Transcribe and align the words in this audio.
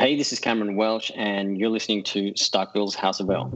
Hey, 0.00 0.14
this 0.14 0.32
is 0.32 0.38
Cameron 0.38 0.76
Welsh, 0.76 1.10
and 1.16 1.58
you're 1.58 1.70
listening 1.70 2.04
to 2.04 2.30
Starkville's 2.34 2.94
House 2.94 3.18
of 3.18 3.28
L. 3.30 3.50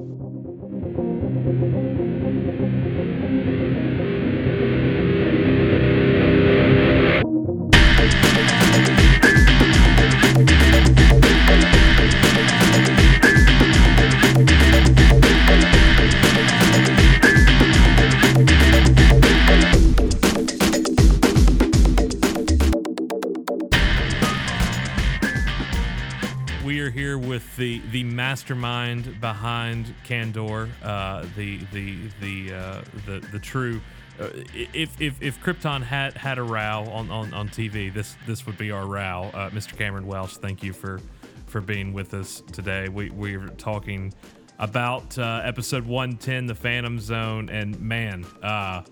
the 27.92 28.02
mastermind 28.04 29.20
behind 29.20 29.94
Kandor, 30.04 30.68
uh, 30.82 31.26
the 31.36 31.58
the 31.72 31.98
the 32.20 32.54
uh, 32.54 32.82
the 33.06 33.20
the 33.30 33.38
true. 33.38 33.80
Uh, 34.18 34.28
if 34.54 35.00
if 35.00 35.20
if 35.22 35.40
Krypton 35.42 35.82
had 35.82 36.16
had 36.16 36.38
a 36.38 36.42
row 36.42 36.86
on, 36.90 37.10
on, 37.10 37.32
on 37.34 37.48
TV, 37.48 37.92
this 37.92 38.16
this 38.26 38.46
would 38.46 38.56
be 38.58 38.70
our 38.70 38.86
row. 38.86 39.30
Uh, 39.34 39.50
Mr. 39.50 39.76
Cameron 39.76 40.06
Welsh, 40.06 40.36
thank 40.38 40.62
you 40.62 40.72
for 40.72 41.00
for 41.46 41.60
being 41.60 41.92
with 41.92 42.14
us 42.14 42.42
today. 42.52 42.88
We 42.88 43.10
we're 43.10 43.46
talking 43.48 44.12
about 44.58 45.18
uh, 45.18 45.42
episode 45.44 45.84
110, 45.84 46.46
the 46.46 46.54
Phantom 46.54 46.98
Zone, 46.98 47.50
and 47.50 47.78
man, 47.80 48.24
uh, 48.42 48.82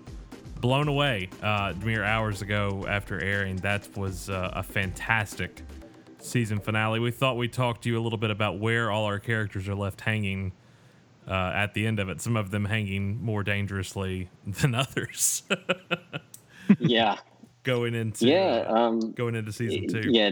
blown 0.59 0.87
away 0.87 1.29
mere 1.83 2.03
hours 2.03 2.41
ago 2.43 2.85
after 2.87 3.19
airing. 3.19 3.55
That 3.57 3.87
was 3.97 4.29
a 4.29 4.63
fantastic 4.63 5.63
season 6.23 6.59
finale, 6.59 6.99
we 6.99 7.11
thought 7.11 7.37
we'd 7.37 7.53
talk 7.53 7.81
to 7.81 7.89
you 7.89 7.99
a 7.99 8.01
little 8.01 8.17
bit 8.17 8.31
about 8.31 8.59
where 8.59 8.91
all 8.91 9.05
our 9.05 9.19
characters 9.19 9.67
are 9.67 9.75
left 9.75 10.01
hanging 10.01 10.53
uh, 11.27 11.51
at 11.53 11.73
the 11.73 11.85
end 11.85 11.99
of 11.99 12.09
it. 12.09 12.21
Some 12.21 12.35
of 12.35 12.51
them 12.51 12.65
hanging 12.65 13.23
more 13.23 13.43
dangerously 13.43 14.29
than 14.47 14.75
others. 14.75 15.43
yeah. 16.79 17.17
Going 17.63 17.93
into 17.93 18.25
yeah, 18.25 18.65
um, 18.67 19.11
going 19.11 19.35
into 19.35 19.51
season 19.51 19.87
two. 19.87 20.09
Yeah, 20.09 20.31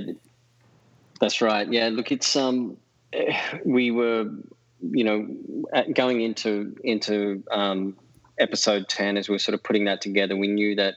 that's 1.19 1.41
right. 1.41 1.71
Yeah, 1.71 1.89
look, 1.89 2.11
it's 2.11 2.35
um, 2.35 2.75
we 3.65 3.91
were, 3.91 4.31
you 4.81 5.03
know, 5.03 5.27
going 5.93 6.21
into 6.21 6.75
into 6.83 7.43
um, 7.51 7.95
episode 8.39 8.89
ten 8.89 9.15
as 9.15 9.29
we 9.29 9.35
are 9.35 9.39
sort 9.39 9.53
of 9.53 9.61
putting 9.61 9.85
that 9.85 10.01
together. 10.01 10.35
We 10.35 10.47
knew 10.47 10.73
that 10.77 10.95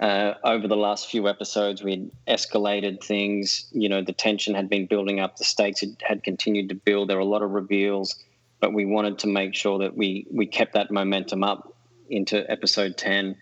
uh, 0.00 0.34
over 0.44 0.68
the 0.68 0.76
last 0.76 1.10
few 1.10 1.28
episodes, 1.28 1.82
we'd 1.82 2.10
escalated 2.28 3.02
things. 3.02 3.66
You 3.72 3.88
know, 3.88 4.02
the 4.02 4.12
tension 4.12 4.54
had 4.54 4.68
been 4.68 4.86
building 4.86 5.18
up. 5.18 5.36
The 5.36 5.44
stakes 5.44 5.80
had, 5.80 5.96
had 6.00 6.22
continued 6.22 6.68
to 6.68 6.76
build. 6.76 7.08
There 7.08 7.16
were 7.16 7.22
a 7.22 7.26
lot 7.26 7.42
of 7.42 7.50
reveals, 7.50 8.14
but 8.60 8.72
we 8.72 8.84
wanted 8.84 9.18
to 9.20 9.26
make 9.26 9.54
sure 9.54 9.78
that 9.80 9.96
we 9.96 10.26
we 10.30 10.46
kept 10.46 10.74
that 10.74 10.90
momentum 10.90 11.42
up 11.42 11.74
into 12.08 12.48
episode 12.50 12.96
ten, 12.96 13.36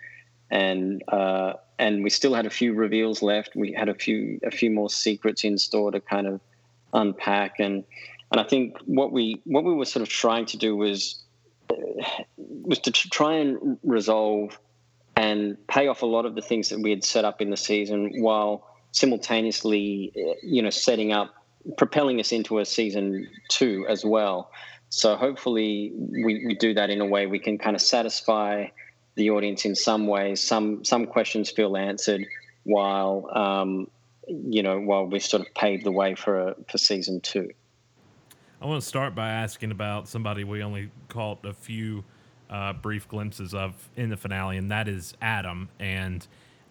and 0.50 1.02
uh, 1.08 1.54
and 1.78 2.02
we 2.02 2.08
still 2.08 2.32
had 2.32 2.46
a 2.46 2.50
few 2.50 2.72
reveals 2.72 3.20
left. 3.20 3.54
We 3.54 3.72
had 3.72 3.90
a 3.90 3.94
few 3.94 4.40
a 4.42 4.50
few 4.50 4.70
more 4.70 4.88
secrets 4.88 5.44
in 5.44 5.58
store 5.58 5.90
to 5.90 6.00
kind 6.00 6.26
of 6.26 6.40
unpack, 6.94 7.60
and 7.60 7.84
and 8.30 8.40
I 8.40 8.44
think 8.44 8.78
what 8.86 9.12
we 9.12 9.42
what 9.44 9.64
we 9.64 9.74
were 9.74 9.84
sort 9.84 10.02
of 10.02 10.08
trying 10.08 10.46
to 10.46 10.56
do 10.56 10.74
was 10.74 11.22
uh, 11.68 11.74
was 12.38 12.78
to 12.78 12.90
try 12.90 13.34
and 13.34 13.78
resolve 13.82 14.58
and 15.16 15.56
pay 15.66 15.88
off 15.88 16.02
a 16.02 16.06
lot 16.06 16.26
of 16.26 16.34
the 16.34 16.42
things 16.42 16.68
that 16.68 16.80
we 16.80 16.90
had 16.90 17.02
set 17.02 17.24
up 17.24 17.40
in 17.40 17.50
the 17.50 17.56
season 17.56 18.20
while 18.20 18.66
simultaneously, 18.92 20.12
eh, 20.16 20.34
you 20.42 20.62
know, 20.62 20.70
setting 20.70 21.12
up, 21.12 21.34
propelling 21.76 22.20
us 22.20 22.32
into 22.32 22.58
a 22.58 22.64
season 22.64 23.28
two 23.48 23.86
as 23.88 24.04
well. 24.04 24.50
So 24.90 25.16
hopefully 25.16 25.92
we, 25.96 26.44
we 26.46 26.54
do 26.54 26.74
that 26.74 26.90
in 26.90 27.00
a 27.00 27.06
way 27.06 27.26
we 27.26 27.38
can 27.38 27.58
kind 27.58 27.74
of 27.74 27.82
satisfy 27.82 28.66
the 29.16 29.30
audience 29.30 29.64
in 29.64 29.74
some 29.74 30.06
ways. 30.06 30.40
Some 30.40 30.84
some 30.84 31.06
questions 31.06 31.50
feel 31.50 31.76
answered 31.76 32.26
while 32.64 33.28
um, 33.34 33.90
you 34.28 34.62
know 34.62 34.78
while 34.78 35.06
we've 35.06 35.24
sort 35.24 35.46
of 35.46 35.52
paved 35.54 35.84
the 35.84 35.92
way 35.92 36.14
for 36.14 36.48
a, 36.48 36.54
for 36.68 36.78
season 36.78 37.20
two. 37.20 37.50
I 38.60 38.66
want 38.66 38.80
to 38.80 38.86
start 38.86 39.14
by 39.14 39.28
asking 39.28 39.70
about 39.70 40.08
somebody 40.08 40.44
we 40.44 40.62
only 40.62 40.90
caught 41.08 41.44
a 41.44 41.52
few 41.52 42.04
uh, 42.50 42.72
brief 42.74 43.08
glimpses 43.08 43.54
of 43.54 43.88
in 43.96 44.10
the 44.10 44.16
finale, 44.16 44.56
and 44.56 44.70
that 44.70 44.88
is 44.88 45.14
Adam. 45.20 45.68
And 45.78 46.26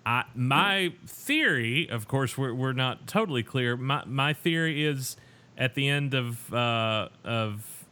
I, 0.06 0.25
my 0.36 0.94
theory, 1.06 1.90
of 1.90 2.08
course, 2.08 2.38
we're, 2.38 2.53
we're 2.53 2.74
not 2.74 3.08
totally 3.08 3.44
clear. 3.44 3.75
My, 3.75 4.03
my 4.06 4.34
theory 4.34 4.85
is 4.85 5.18
at 5.58 5.75
the 5.75 5.88
end 5.90 6.14
of 6.14 6.53
uh, 6.53 7.09
of 7.24 7.85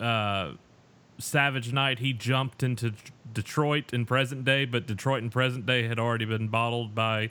uh, 0.00 0.52
Savage 1.18 1.72
Night, 1.72 1.98
he 1.98 2.12
jumped 2.12 2.62
into 2.62 2.92
Detroit 3.32 3.92
in 3.92 4.04
present 4.06 4.44
day, 4.44 4.64
but 4.64 4.86
Detroit 4.86 5.22
in 5.22 5.30
present 5.30 5.66
day 5.66 5.84
had 5.84 5.98
already 5.98 6.24
been 6.24 6.48
bottled 6.48 6.94
by 6.94 7.30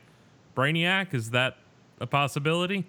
Brainiac. 0.55 1.13
Is 1.13 1.31
that 1.31 1.57
a 1.99 2.07
possibility? 2.07 2.85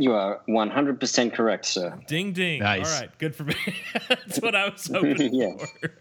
You 0.00 0.14
are 0.14 0.40
100% 0.48 1.34
correct, 1.34 1.66
sir. 1.66 1.94
Ding, 2.06 2.32
ding. 2.32 2.60
Nice. 2.60 2.90
All 2.90 3.00
right. 3.02 3.18
Good 3.18 3.36
for 3.36 3.44
me. 3.44 3.54
That's 4.08 4.40
what 4.40 4.54
I 4.56 4.70
was 4.70 4.86
hoping 4.86 5.34
yes. 5.34 5.70
for. 5.78 5.92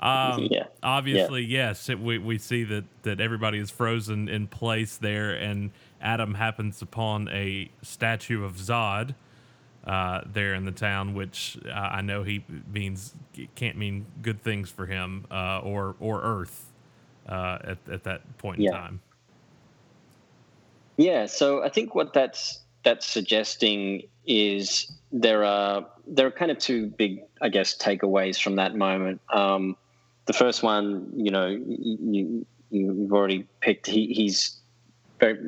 um, 0.04 0.48
yeah. 0.50 0.64
Obviously, 0.82 1.42
yeah. 1.42 1.68
yes. 1.68 1.88
It, 1.88 2.00
we, 2.00 2.18
we 2.18 2.38
see 2.38 2.64
that, 2.64 2.82
that 3.04 3.20
everybody 3.20 3.58
is 3.58 3.70
frozen 3.70 4.28
in 4.28 4.48
place 4.48 4.96
there, 4.96 5.34
and 5.34 5.70
Adam 6.00 6.34
happens 6.34 6.82
upon 6.82 7.28
a 7.28 7.70
statue 7.82 8.44
of 8.44 8.56
Zod 8.56 9.14
uh, 9.86 10.22
there 10.26 10.54
in 10.54 10.64
the 10.64 10.72
town, 10.72 11.14
which 11.14 11.56
uh, 11.68 11.70
I 11.70 12.00
know 12.00 12.24
he 12.24 12.44
means 12.72 13.14
can't 13.54 13.76
mean 13.76 14.06
good 14.22 14.42
things 14.42 14.70
for 14.70 14.86
him 14.86 15.24
uh, 15.30 15.60
or, 15.60 15.94
or 16.00 16.20
Earth 16.20 16.72
uh, 17.28 17.58
at, 17.62 17.78
at 17.88 18.02
that 18.02 18.38
point 18.38 18.58
yeah. 18.58 18.70
in 18.70 18.74
time. 18.74 19.00
Yeah. 20.96 21.26
So 21.26 21.62
I 21.62 21.68
think 21.68 21.94
what 21.94 22.12
that's 22.12 22.62
that's 22.84 23.06
suggesting 23.06 24.02
is 24.26 24.90
there 25.12 25.44
are 25.44 25.86
there 26.06 26.26
are 26.26 26.30
kind 26.30 26.50
of 26.50 26.58
two 26.58 26.86
big, 26.86 27.22
I 27.40 27.48
guess, 27.48 27.76
takeaways 27.76 28.40
from 28.40 28.56
that 28.56 28.74
moment. 28.74 29.20
Um, 29.32 29.76
the 30.26 30.32
first 30.32 30.62
one, 30.62 31.10
you 31.16 31.30
know, 31.30 31.46
you 31.46 32.46
you've 32.70 33.12
already 33.12 33.46
picked. 33.60 33.86
He, 33.86 34.12
he's 34.12 34.58
very, 35.18 35.38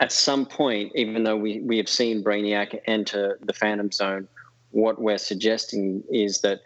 at 0.00 0.12
some 0.12 0.46
point, 0.46 0.92
even 0.94 1.24
though 1.24 1.36
we 1.36 1.60
we 1.60 1.76
have 1.78 1.88
seen 1.88 2.22
Brainiac 2.22 2.78
enter 2.86 3.38
the 3.42 3.52
Phantom 3.52 3.90
Zone, 3.90 4.28
what 4.70 5.00
we're 5.00 5.18
suggesting 5.18 6.02
is 6.10 6.40
that 6.40 6.60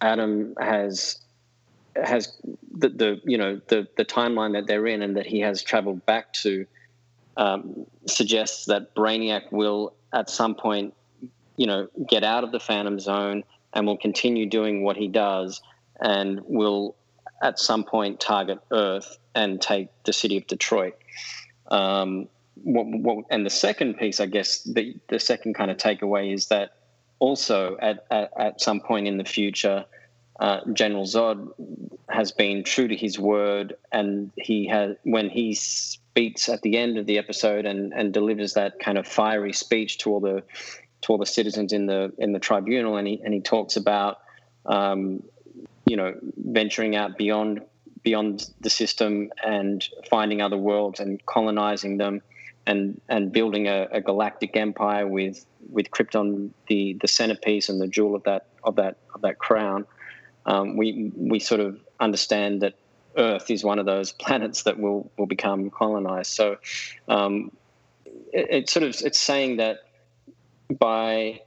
Adam 0.00 0.54
has 0.60 1.18
has 2.04 2.36
the, 2.70 2.88
the 2.88 3.20
you 3.24 3.38
know 3.38 3.60
the 3.68 3.88
the 3.96 4.04
timeline 4.04 4.52
that 4.52 4.66
they're 4.66 4.86
in 4.86 5.02
and 5.02 5.16
that 5.16 5.26
he 5.26 5.40
has 5.40 5.62
traveled 5.62 6.04
back 6.06 6.32
to 6.34 6.66
um, 7.36 7.86
suggests 8.06 8.66
that 8.66 8.94
Brainiac 8.94 9.52
will 9.52 9.94
at 10.12 10.30
some 10.30 10.54
point, 10.54 10.94
you 11.56 11.66
know, 11.66 11.88
get 12.08 12.24
out 12.24 12.44
of 12.44 12.52
the 12.52 12.60
Phantom 12.60 12.98
Zone 12.98 13.44
and 13.72 13.86
will 13.86 13.98
continue 13.98 14.46
doing 14.48 14.82
what 14.82 14.96
he 14.96 15.08
does, 15.08 15.60
and 16.00 16.40
will 16.44 16.96
at 17.42 17.58
some 17.58 17.84
point 17.84 18.20
target 18.20 18.58
Earth 18.70 19.18
and 19.34 19.60
take 19.60 19.88
the 20.04 20.12
city 20.12 20.38
of 20.38 20.46
Detroit. 20.46 20.96
Um, 21.68 22.28
what, 22.62 22.86
what, 22.86 23.24
and 23.30 23.44
the 23.44 23.50
second 23.50 23.98
piece, 23.98 24.18
I 24.18 24.26
guess, 24.26 24.62
the, 24.62 24.96
the 25.08 25.20
second 25.20 25.54
kind 25.54 25.70
of 25.70 25.76
takeaway 25.76 26.32
is 26.32 26.46
that 26.46 26.76
also 27.18 27.76
at, 27.80 28.06
at, 28.10 28.32
at 28.38 28.60
some 28.60 28.80
point 28.80 29.06
in 29.06 29.18
the 29.18 29.24
future, 29.24 29.84
uh, 30.40 30.60
General 30.72 31.04
Zod 31.04 31.50
has 32.08 32.32
been 32.32 32.64
true 32.64 32.88
to 32.88 32.96
his 32.96 33.18
word, 33.18 33.76
and 33.92 34.30
he 34.36 34.66
has 34.68 34.96
when 35.02 35.28
he's 35.28 35.98
speaks 36.16 36.48
at 36.48 36.62
the 36.62 36.78
end 36.78 36.96
of 36.96 37.04
the 37.04 37.18
episode 37.18 37.66
and, 37.66 37.92
and 37.92 38.14
delivers 38.14 38.54
that 38.54 38.80
kind 38.80 38.96
of 38.96 39.06
fiery 39.06 39.52
speech 39.52 39.98
to 39.98 40.10
all 40.10 40.20
the 40.20 40.42
to 41.02 41.12
all 41.12 41.18
the 41.18 41.26
citizens 41.26 41.74
in 41.74 41.84
the 41.84 42.10
in 42.16 42.32
the 42.32 42.38
tribunal, 42.38 42.96
and 42.96 43.06
he 43.06 43.20
and 43.22 43.34
he 43.34 43.40
talks 43.40 43.76
about 43.76 44.20
um, 44.64 45.22
you 45.84 45.94
know 45.94 46.14
venturing 46.38 46.96
out 46.96 47.18
beyond 47.18 47.60
beyond 48.02 48.48
the 48.62 48.70
system 48.70 49.30
and 49.44 49.86
finding 50.08 50.40
other 50.40 50.56
worlds 50.56 51.00
and 51.00 51.24
colonizing 51.26 51.98
them 51.98 52.22
and 52.66 52.98
and 53.10 53.30
building 53.30 53.68
a, 53.68 53.86
a 53.92 54.00
galactic 54.00 54.56
empire 54.56 55.06
with 55.06 55.44
with 55.68 55.90
Krypton 55.90 56.48
the 56.66 56.94
the 56.94 57.08
centerpiece 57.08 57.68
and 57.68 57.78
the 57.78 57.88
jewel 57.88 58.14
of 58.14 58.22
that 58.22 58.46
of 58.64 58.76
that 58.76 58.96
of 59.14 59.20
that 59.20 59.38
crown. 59.38 59.86
Um, 60.46 60.78
we 60.78 61.12
we 61.14 61.40
sort 61.40 61.60
of 61.60 61.78
understand 62.00 62.62
that 62.62 62.74
Earth 63.16 63.50
is 63.50 63.64
one 63.64 63.78
of 63.78 63.86
those 63.86 64.12
planets 64.24 64.62
that 64.64 64.78
will 64.78 65.10
will 65.16 65.26
become 65.26 65.70
colonized. 65.70 66.32
So 66.32 66.56
um, 67.08 67.52
it, 68.32 68.68
sort 68.68 68.84
of 68.84 68.94
it's 69.04 69.20
saying 69.20 69.58
that 69.58 69.78
by 70.78 71.40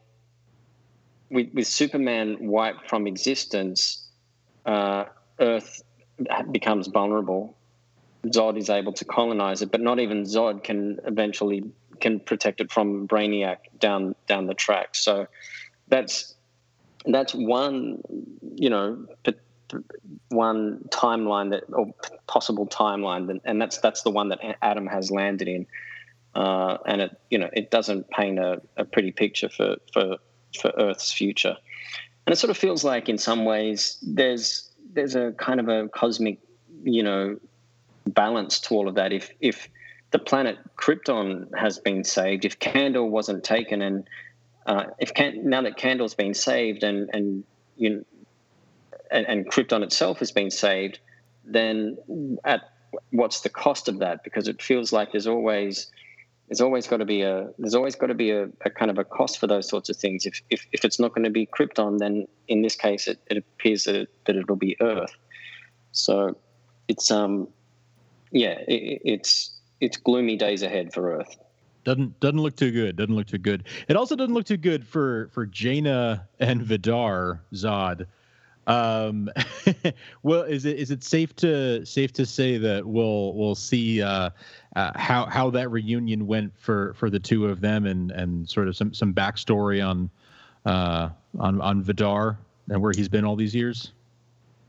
with, 1.30 1.54
with 1.54 1.68
Superman 1.68 2.38
wiped 2.48 2.90
from 2.90 3.08
existence, 3.08 4.08
uh, 4.66 5.06
Earth 5.40 5.84
becomes 6.52 6.88
vulnerable. 6.88 7.56
Zod 8.26 8.58
is 8.58 8.70
able 8.70 8.94
to 8.94 9.06
colonize 9.06 9.62
it, 9.62 9.72
but 9.72 9.80
not 9.80 10.00
even 10.00 10.24
Zod 10.24 10.64
can 10.64 11.00
eventually 11.06 11.64
can 12.02 12.20
protect 12.20 12.62
it 12.62 12.72
from 12.72 13.08
Brainiac 13.08 13.58
down 13.80 14.16
down 14.28 14.48
the 14.48 14.54
track. 14.54 14.96
So 14.96 15.28
that's 15.88 16.36
that's 17.06 17.34
one 17.34 18.02
you 18.56 18.70
know 18.70 19.06
one 20.30 20.80
timeline 20.90 21.52
that 21.52 21.64
or 21.72 21.94
possible 22.28 22.68
timeline, 22.68 23.40
and 23.44 23.62
that's 23.62 23.78
that's 23.80 24.04
the 24.04 24.12
one 24.12 24.30
that 24.30 24.40
Adam 24.62 24.88
has 24.88 25.12
landed 25.12 25.48
in, 25.48 25.68
uh, 26.36 26.78
and 26.86 27.02
it 27.02 27.20
you 27.30 27.38
know 27.38 27.50
it 27.54 27.72
doesn't 27.72 28.10
paint 28.10 28.40
a, 28.40 28.62
a 28.78 28.86
pretty 28.86 29.12
picture 29.12 29.50
for 29.50 29.78
for 29.94 30.18
for 30.60 30.72
Earth's 30.78 31.12
future, 31.12 31.56
and 32.26 32.34
it 32.34 32.38
sort 32.38 32.52
of 32.52 32.58
feels 32.58 32.84
like 32.84 33.10
in 33.10 33.18
some 33.18 33.46
ways 33.46 33.98
there's 34.02 34.70
there's 34.94 35.16
a 35.16 35.32
kind 35.34 35.60
of 35.60 35.68
a 35.68 35.88
cosmic 35.90 36.40
you 36.84 37.04
know 37.04 37.38
balance 38.08 38.60
to 38.60 38.76
all 38.76 38.88
of 38.88 38.96
that. 38.96 39.14
If 39.14 39.32
if 39.42 39.70
the 40.12 40.20
planet 40.20 40.58
Krypton 40.78 41.56
has 41.56 41.80
been 41.80 42.04
saved, 42.04 42.46
if 42.46 42.60
Kandor 42.60 43.08
wasn't 43.08 43.44
taken, 43.44 43.82
and 43.82 44.10
uh, 44.66 44.86
if 45.00 45.14
Can- 45.14 45.48
now 45.50 45.62
that 45.62 45.78
Kandor's 45.78 46.16
been 46.16 46.34
saved, 46.34 46.84
and 46.84 47.10
and 47.14 47.44
you 47.78 47.90
know, 47.90 48.04
and, 49.12 49.26
and 49.28 49.50
Krypton 49.50 49.84
itself 49.84 50.20
has 50.20 50.32
been 50.32 50.52
saved, 50.52 51.00
then 51.46 51.98
at 52.44 52.62
what's 53.12 53.42
the 53.42 53.50
cost 53.50 53.88
of 53.88 54.00
that? 54.00 54.24
Because 54.24 54.48
it 54.48 54.62
feels 54.62 54.92
like 54.94 55.12
there's 55.12 55.28
always 55.28 55.92
there's 56.48 56.62
always 56.62 56.88
got 56.88 56.98
to 56.98 57.06
be 57.06 57.22
a 57.22 57.50
there's 57.60 57.76
always 57.76 57.96
got 57.96 58.08
to 58.08 58.16
be 58.16 58.32
a, 58.32 58.50
a, 58.66 58.70
kind 58.70 58.90
of 58.90 58.98
a 58.98 59.04
cost 59.04 59.40
for 59.40 59.48
those 59.48 59.68
sorts 59.68 59.90
of 59.90 59.98
things. 59.98 60.26
If 60.26 60.42
if, 60.50 60.66
if 60.72 60.84
it's 60.84 61.00
not 61.00 61.14
going 61.14 61.26
to 61.26 61.30
be 61.30 61.46
Krypton, 61.46 62.00
then 62.00 62.28
in 62.48 62.62
this 62.62 62.76
case, 62.76 63.08
it, 63.08 63.20
it 63.28 63.38
appears 63.38 63.84
that, 63.84 63.96
it, 63.96 64.10
that 64.26 64.36
it'll 64.36 64.56
be 64.56 64.76
Earth. 64.82 65.16
So 65.92 66.38
it's 66.88 67.12
um 67.12 67.48
yeah 68.32 68.60
it, 68.68 69.02
it's 69.06 69.52
it's 69.80 69.98
gloomy 69.98 70.36
days 70.36 70.64
ahead 70.64 70.94
for 70.94 71.16
Earth. 71.18 71.38
Doesn't 71.84 72.20
doesn't 72.20 72.42
look 72.42 72.56
too 72.56 72.72
good. 72.72 72.96
Doesn't 72.96 73.16
look 73.16 73.28
too 73.28 73.38
good. 73.38 73.64
It 73.88 73.96
also 73.96 74.16
doesn't 74.16 74.34
look 74.34 74.46
too 74.46 74.58
good 74.58 74.86
for 74.86 75.30
for 75.32 75.48
Jayna 75.48 76.24
and 76.40 76.62
Vidar 76.62 77.42
Zod. 77.54 78.06
Um, 78.70 79.30
well, 80.24 80.44
is 80.44 80.66
it 80.66 80.78
is 80.78 80.92
it 80.92 81.04
safe 81.04 81.36
to 81.38 81.84
safe 81.86 82.14
to 82.14 82.26
say 82.26 82.58
that 82.60 82.86
we'll 82.86 83.34
we'll 83.34 83.56
see 83.56 84.02
uh, 84.02 84.30
uh, 84.76 84.92
how 84.96 85.26
how 85.26 85.50
that 85.50 85.70
reunion 85.70 86.28
went 86.28 86.54
for 86.56 86.94
for 86.94 87.10
the 87.10 87.20
two 87.20 87.48
of 87.48 87.62
them 87.62 87.88
and 87.88 88.12
and 88.12 88.48
sort 88.48 88.68
of 88.68 88.78
some 88.78 88.94
some 88.94 89.12
backstory 89.12 89.86
on 89.86 90.10
uh, 90.66 91.10
on 91.40 91.60
on 91.62 91.82
Vidar 91.82 92.38
and 92.70 92.80
where 92.80 92.92
he's 92.96 93.10
been 93.10 93.26
all 93.26 93.36
these 93.36 93.56
years? 93.56 93.92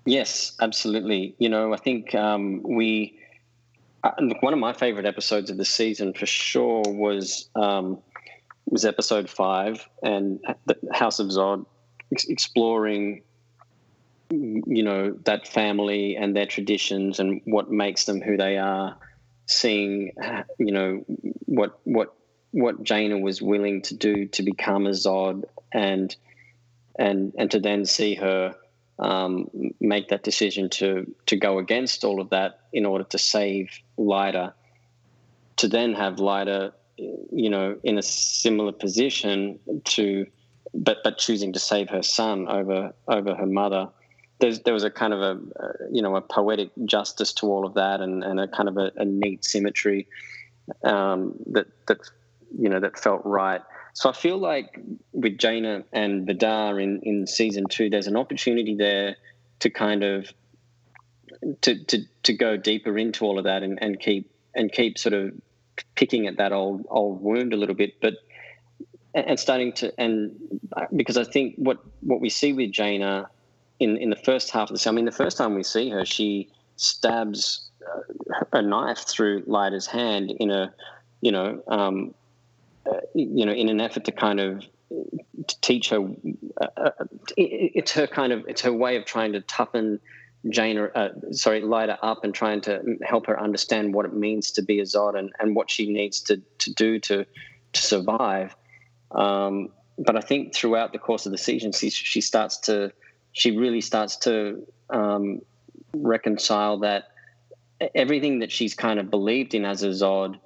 Yes, 0.06 0.56
absolutely. 0.60 1.34
You 1.38 1.50
know, 1.50 1.74
I 1.74 1.76
think 1.76 2.14
um, 2.14 2.62
we 2.62 3.18
uh, 4.02 4.12
one 4.40 4.54
of 4.54 4.58
my 4.58 4.72
favorite 4.72 5.04
episodes 5.04 5.50
of 5.50 5.58
the 5.58 5.64
season 5.66 6.14
for 6.14 6.24
sure 6.24 6.82
was 6.86 7.50
um, 7.54 7.98
was 8.64 8.86
episode 8.86 9.28
five 9.28 9.86
and 10.02 10.40
the 10.64 10.78
House 10.94 11.18
of 11.18 11.26
Zod 11.26 11.66
ex- 12.12 12.28
exploring 12.28 13.20
you 14.30 14.82
know 14.82 15.16
that 15.24 15.46
family 15.46 16.16
and 16.16 16.36
their 16.36 16.46
traditions 16.46 17.18
and 17.18 17.40
what 17.44 17.70
makes 17.70 18.04
them 18.04 18.20
who 18.20 18.36
they 18.36 18.56
are 18.56 18.96
seeing 19.46 20.12
you 20.58 20.72
know 20.72 21.04
what 21.46 21.80
what 21.84 22.14
what 22.52 22.82
Jayna 22.82 23.20
was 23.20 23.42
willing 23.42 23.82
to 23.82 23.94
do 23.94 24.26
to 24.26 24.42
become 24.42 24.86
a 24.86 24.90
Zod 24.90 25.44
and 25.72 26.14
and 26.98 27.32
and 27.36 27.50
to 27.50 27.60
then 27.60 27.84
see 27.84 28.14
her 28.16 28.54
um, 28.98 29.48
make 29.80 30.08
that 30.08 30.22
decision 30.22 30.68
to 30.70 31.12
to 31.26 31.36
go 31.36 31.58
against 31.58 32.04
all 32.04 32.20
of 32.20 32.30
that 32.30 32.60
in 32.72 32.86
order 32.86 33.04
to 33.04 33.18
save 33.18 33.70
Lyta 33.98 34.52
to 35.56 35.68
then 35.68 35.94
have 35.94 36.16
Lyta 36.16 36.72
you 36.96 37.50
know 37.50 37.76
in 37.82 37.98
a 37.98 38.02
similar 38.02 38.72
position 38.72 39.58
to 39.84 40.26
but 40.72 40.98
but 41.02 41.18
choosing 41.18 41.52
to 41.54 41.58
save 41.58 41.88
her 41.88 42.02
son 42.02 42.46
over 42.48 42.92
over 43.08 43.34
her 43.34 43.46
mother 43.46 43.88
there's, 44.40 44.60
there 44.60 44.74
was 44.74 44.84
a 44.84 44.90
kind 44.90 45.12
of 45.12 45.20
a, 45.20 45.62
uh, 45.62 45.72
you 45.90 46.02
know 46.02 46.16
a 46.16 46.20
poetic 46.20 46.70
justice 46.84 47.32
to 47.34 47.46
all 47.46 47.66
of 47.66 47.74
that 47.74 48.00
and, 48.00 48.24
and 48.24 48.40
a 48.40 48.48
kind 48.48 48.68
of 48.68 48.76
a, 48.76 48.90
a 48.96 49.04
neat 49.04 49.44
symmetry 49.44 50.06
um, 50.84 51.34
that 51.46 51.66
that 51.86 51.98
you 52.58 52.68
know 52.68 52.80
that 52.80 52.98
felt 52.98 53.22
right. 53.24 53.60
So 53.92 54.08
I 54.08 54.12
feel 54.12 54.38
like 54.38 54.78
with 55.12 55.36
Jayna 55.36 55.84
and 55.92 56.26
Vidar 56.26 56.78
in, 56.78 57.00
in 57.02 57.26
season 57.26 57.66
two, 57.68 57.90
there's 57.90 58.06
an 58.06 58.16
opportunity 58.16 58.76
there 58.76 59.16
to 59.60 59.70
kind 59.70 60.04
of 60.04 60.32
to, 61.62 61.84
to, 61.84 61.98
to 62.22 62.32
go 62.32 62.56
deeper 62.56 62.96
into 62.96 63.24
all 63.24 63.38
of 63.38 63.44
that 63.44 63.62
and, 63.62 63.78
and 63.82 63.98
keep 63.98 64.30
and 64.54 64.70
keep 64.70 64.98
sort 64.98 65.12
of 65.12 65.32
picking 65.94 66.26
at 66.26 66.36
that 66.36 66.52
old 66.52 66.86
old 66.88 67.20
wound 67.20 67.52
a 67.52 67.56
little 67.56 67.74
bit, 67.74 68.00
but 68.00 68.14
and 69.14 69.40
starting 69.40 69.72
to 69.72 69.92
and 69.98 70.36
because 70.94 71.16
I 71.16 71.24
think 71.24 71.56
what 71.56 71.78
what 72.00 72.20
we 72.20 72.30
see 72.30 72.52
with 72.52 72.72
Jayna 72.72 73.26
in 73.80 73.96
in 73.96 74.10
the 74.10 74.16
first 74.16 74.50
half 74.50 74.70
of 74.70 74.74
the 74.74 74.78
scene. 74.78 74.92
I 74.92 74.96
mean, 74.96 75.04
the 75.06 75.12
first 75.12 75.36
time 75.36 75.54
we 75.54 75.62
see 75.62 75.88
her, 75.90 76.04
she 76.04 76.48
stabs 76.76 77.68
uh, 77.84 78.44
a 78.52 78.62
knife 78.62 78.98
through 78.98 79.42
Lyta's 79.44 79.86
hand 79.86 80.32
in 80.38 80.50
a, 80.50 80.72
you 81.20 81.32
know, 81.32 81.62
um, 81.66 82.14
uh, 82.86 83.00
you 83.14 83.44
know, 83.44 83.52
in 83.52 83.68
an 83.68 83.80
effort 83.80 84.04
to 84.04 84.12
kind 84.12 84.38
of 84.38 84.64
to 85.46 85.60
teach 85.60 85.88
her. 85.90 86.00
Uh, 86.60 86.66
uh 86.76 86.90
it's 87.36 87.92
her 87.92 88.06
kind 88.06 88.32
of 88.32 88.44
it's 88.46 88.60
her 88.60 88.72
way 88.72 88.96
of 88.96 89.04
trying 89.04 89.32
to 89.32 89.40
toughen 89.40 89.98
Jane, 90.48 90.78
uh, 90.78 91.08
sorry, 91.32 91.60
Lyta 91.60 91.98
up 92.02 92.24
and 92.24 92.34
trying 92.34 92.62
to 92.62 92.96
help 93.02 93.26
her 93.26 93.38
understand 93.38 93.92
what 93.92 94.06
it 94.06 94.14
means 94.14 94.50
to 94.52 94.62
be 94.62 94.80
a 94.80 94.84
Zod 94.84 95.18
and, 95.18 95.30
and 95.38 95.54
what 95.54 95.70
she 95.70 95.92
needs 95.92 96.20
to 96.22 96.40
to 96.58 96.72
do 96.72 96.98
to 97.00 97.26
to 97.72 97.82
survive. 97.82 98.56
Um, 99.10 99.70
but 99.98 100.16
I 100.16 100.20
think 100.20 100.54
throughout 100.54 100.92
the 100.92 100.98
course 100.98 101.26
of 101.26 101.32
the 101.32 101.38
season, 101.38 101.72
she, 101.72 101.90
she 101.90 102.20
starts 102.22 102.56
to 102.60 102.90
she 103.32 103.56
really 103.56 103.80
starts 103.80 104.16
to 104.16 104.66
um, 104.88 105.40
reconcile 105.94 106.78
that 106.78 107.10
everything 107.94 108.40
that 108.40 108.52
she's 108.52 108.74
kind 108.74 108.98
of 108.98 109.10
believed 109.10 109.54
in 109.54 109.64
as 109.64 109.82
a 109.82 109.88
Zod, 109.88 110.38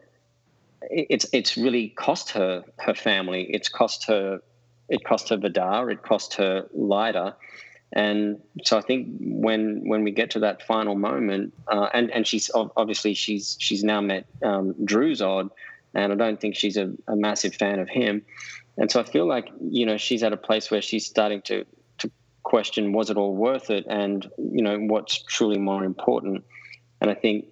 it's 0.83 1.27
it's 1.33 1.57
really 1.57 1.89
cost 1.89 2.31
her 2.31 2.65
her 2.79 2.95
family. 2.95 3.47
It's 3.51 3.69
cost 3.69 4.07
her 4.07 4.41
it 4.89 5.05
cost 5.05 5.31
her 5.31 5.37
Vidar. 5.37 5.91
It 5.91 6.03
cost 6.03 6.35
her 6.35 6.67
Lyta. 6.77 7.35
And 7.93 8.41
so 8.65 8.77
I 8.77 8.81
think 8.81 9.09
when 9.21 9.89
when 9.89 10.03
we 10.03 10.11
get 10.11 10.31
to 10.31 10.41
that 10.41 10.63
final 10.63 10.95
moment, 10.95 11.55
uh, 11.69 11.89
and 11.95 12.11
and 12.11 12.27
she's 12.27 12.51
obviously 12.55 13.15
she's 13.15 13.57
she's 13.61 13.85
now 13.85 14.01
met 14.01 14.27
um, 14.43 14.75
Dru-Zod, 14.85 15.51
and 15.95 16.13
I 16.13 16.17
don't 16.17 16.41
think 16.41 16.57
she's 16.57 16.77
a, 16.77 16.93
a 17.07 17.15
massive 17.15 17.55
fan 17.55 17.79
of 17.79 17.89
him. 17.89 18.23
And 18.77 18.91
so 18.91 19.01
I 19.01 19.05
feel 19.05 19.27
like 19.27 19.49
you 19.61 19.87
know 19.87 19.97
she's 19.97 20.25
at 20.25 20.33
a 20.33 20.37
place 20.37 20.71
where 20.71 20.83
she's 20.83 21.07
starting 21.07 21.41
to 21.43 21.65
question 22.55 22.93
was 22.93 23.11
it 23.11 23.17
all 23.17 23.35
worth 23.35 23.69
it 23.69 23.85
and 23.89 24.31
you 24.39 24.63
know 24.63 24.79
what's 24.79 25.21
truly 25.25 25.59
more 25.59 25.83
important 25.83 26.45
and 27.01 27.11
i 27.11 27.15
think 27.23 27.47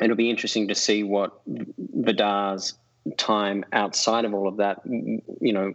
it'll 0.00 0.14
be 0.14 0.30
interesting 0.30 0.68
to 0.68 0.74
see 0.76 1.02
what 1.02 1.40
Vidar's 1.48 2.74
time 3.16 3.64
outside 3.72 4.24
of 4.24 4.32
all 4.32 4.46
of 4.46 4.58
that 4.58 4.76
you 4.86 5.52
know 5.52 5.72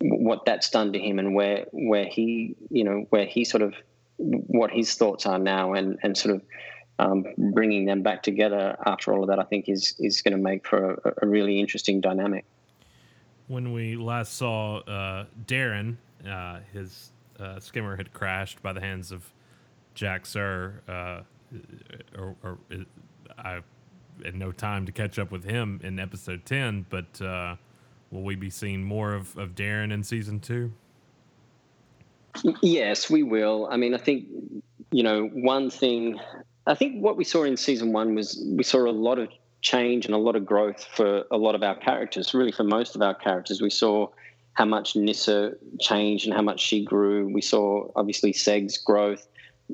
what 0.00 0.44
that's 0.44 0.68
done 0.70 0.92
to 0.92 0.98
him 0.98 1.20
and 1.20 1.32
where 1.32 1.64
where 1.70 2.06
he 2.06 2.56
you 2.70 2.82
know 2.82 3.06
where 3.10 3.24
he 3.24 3.44
sort 3.44 3.62
of 3.62 3.72
what 4.16 4.72
his 4.72 4.96
thoughts 4.96 5.24
are 5.24 5.38
now 5.38 5.74
and 5.74 5.96
and 6.02 6.18
sort 6.18 6.34
of 6.34 6.42
um, 6.98 7.24
bringing 7.54 7.84
them 7.84 8.02
back 8.02 8.24
together 8.24 8.76
after 8.84 9.12
all 9.12 9.22
of 9.22 9.28
that 9.28 9.38
I 9.38 9.44
think 9.44 9.68
is 9.68 9.94
is 10.00 10.22
going 10.22 10.36
to 10.36 10.42
make 10.42 10.66
for 10.66 10.94
a, 11.04 11.12
a, 11.22 11.26
really 11.26 11.60
interesting 11.60 12.02
dynamic. 12.02 12.44
When 13.46 13.72
we 13.72 13.96
last 13.96 14.34
saw 14.34 14.80
uh, 14.80 15.24
Daron, 15.46 15.96
uh, 16.28 16.58
his 16.74 17.12
uh, 17.40 17.60
skimmer 17.60 17.96
had 17.96 18.12
crashed 18.12 18.62
by 18.62 18.72
the 18.72 18.80
hands 18.80 19.12
of 19.12 19.32
Jax-Ur, 19.94 20.82
uh, 20.88 21.20
or, 22.18 22.36
or, 22.42 22.58
I 23.38 23.60
had 24.24 24.34
no 24.34 24.52
time 24.52 24.86
to 24.86 24.92
catch 24.92 25.18
up 25.18 25.30
with 25.30 25.44
him 25.44 25.80
in 25.82 25.98
episode 25.98 26.44
10, 26.44 26.86
but 26.88 27.20
uh, 27.22 27.56
will 28.10 28.22
we 28.22 28.36
be 28.36 28.50
seeing 28.50 28.82
more 28.82 29.14
of, 29.14 29.36
of 29.36 29.54
Daron 29.54 29.92
in 29.92 30.02
season 30.02 30.40
two? 30.40 30.72
Yes, 32.62 33.10
we 33.10 33.22
will. 33.22 33.68
I 33.70 33.76
mean, 33.76 33.94
I 33.94 33.98
think, 33.98 34.26
you 34.92 35.02
know, 35.02 35.26
one 35.26 35.70
thing, 35.70 36.20
I 36.66 36.74
think 36.74 37.02
what 37.02 37.16
we 37.16 37.24
saw 37.24 37.44
in 37.44 37.56
season 37.56 37.92
one 37.92 38.14
was 38.14 38.42
we 38.46 38.62
saw 38.62 38.88
a 38.88 38.92
lot 38.92 39.18
of 39.18 39.28
change 39.62 40.06
and 40.06 40.14
a 40.14 40.18
lot 40.18 40.36
of 40.36 40.46
growth 40.46 40.86
for 40.94 41.24
a 41.30 41.36
lot 41.36 41.54
of 41.54 41.62
our 41.62 41.74
characters, 41.74 42.32
really 42.32 42.52
for 42.52 42.64
most 42.64 42.94
of 42.94 43.02
our 43.02 43.14
characters. 43.14 43.60
We 43.60 43.70
saw 43.70 44.08
how 44.60 44.66
much 44.66 44.94
Nyssa 44.94 45.54
changed 45.80 46.26
and 46.26 46.34
how 46.34 46.42
much 46.42 46.60
she 46.60 46.84
grew. 46.84 47.26
We 47.32 47.40
saw 47.40 47.90
obviously 47.96 48.34
Seg's 48.34 48.76
growth. 48.76 49.26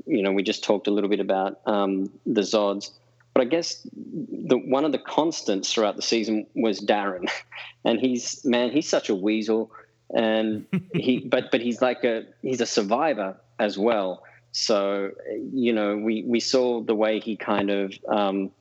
You 0.06 0.22
know, 0.22 0.30
we 0.30 0.44
just 0.44 0.62
talked 0.62 0.86
a 0.86 0.92
little 0.92 1.10
bit 1.10 1.18
about 1.18 1.58
um, 1.66 2.12
the 2.24 2.42
Zods, 2.42 2.90
but 3.34 3.40
I 3.40 3.46
guess 3.46 3.84
the 3.92 4.56
one 4.56 4.84
of 4.84 4.92
the 4.92 5.00
constants 5.00 5.72
throughout 5.72 5.96
the 5.96 6.02
season 6.02 6.46
was 6.54 6.78
Daron, 6.78 7.28
and 7.84 7.98
he's 7.98 8.44
man, 8.44 8.70
he's 8.70 8.88
such 8.88 9.08
a 9.08 9.14
weasel, 9.16 9.72
and 10.14 10.64
he 10.94 11.18
but 11.18 11.50
but 11.50 11.60
he's 11.60 11.82
like 11.82 12.04
a 12.04 12.22
he's 12.42 12.60
a 12.60 12.66
survivor 12.66 13.36
as 13.58 13.76
well. 13.76 14.22
So 14.52 15.10
you 15.52 15.72
know, 15.72 15.96
we 15.96 16.22
we 16.22 16.38
saw 16.38 16.80
the 16.80 16.94
way 16.94 17.18
he 17.18 17.36
kind 17.36 17.70
of 17.70 17.92
um, 18.06 18.52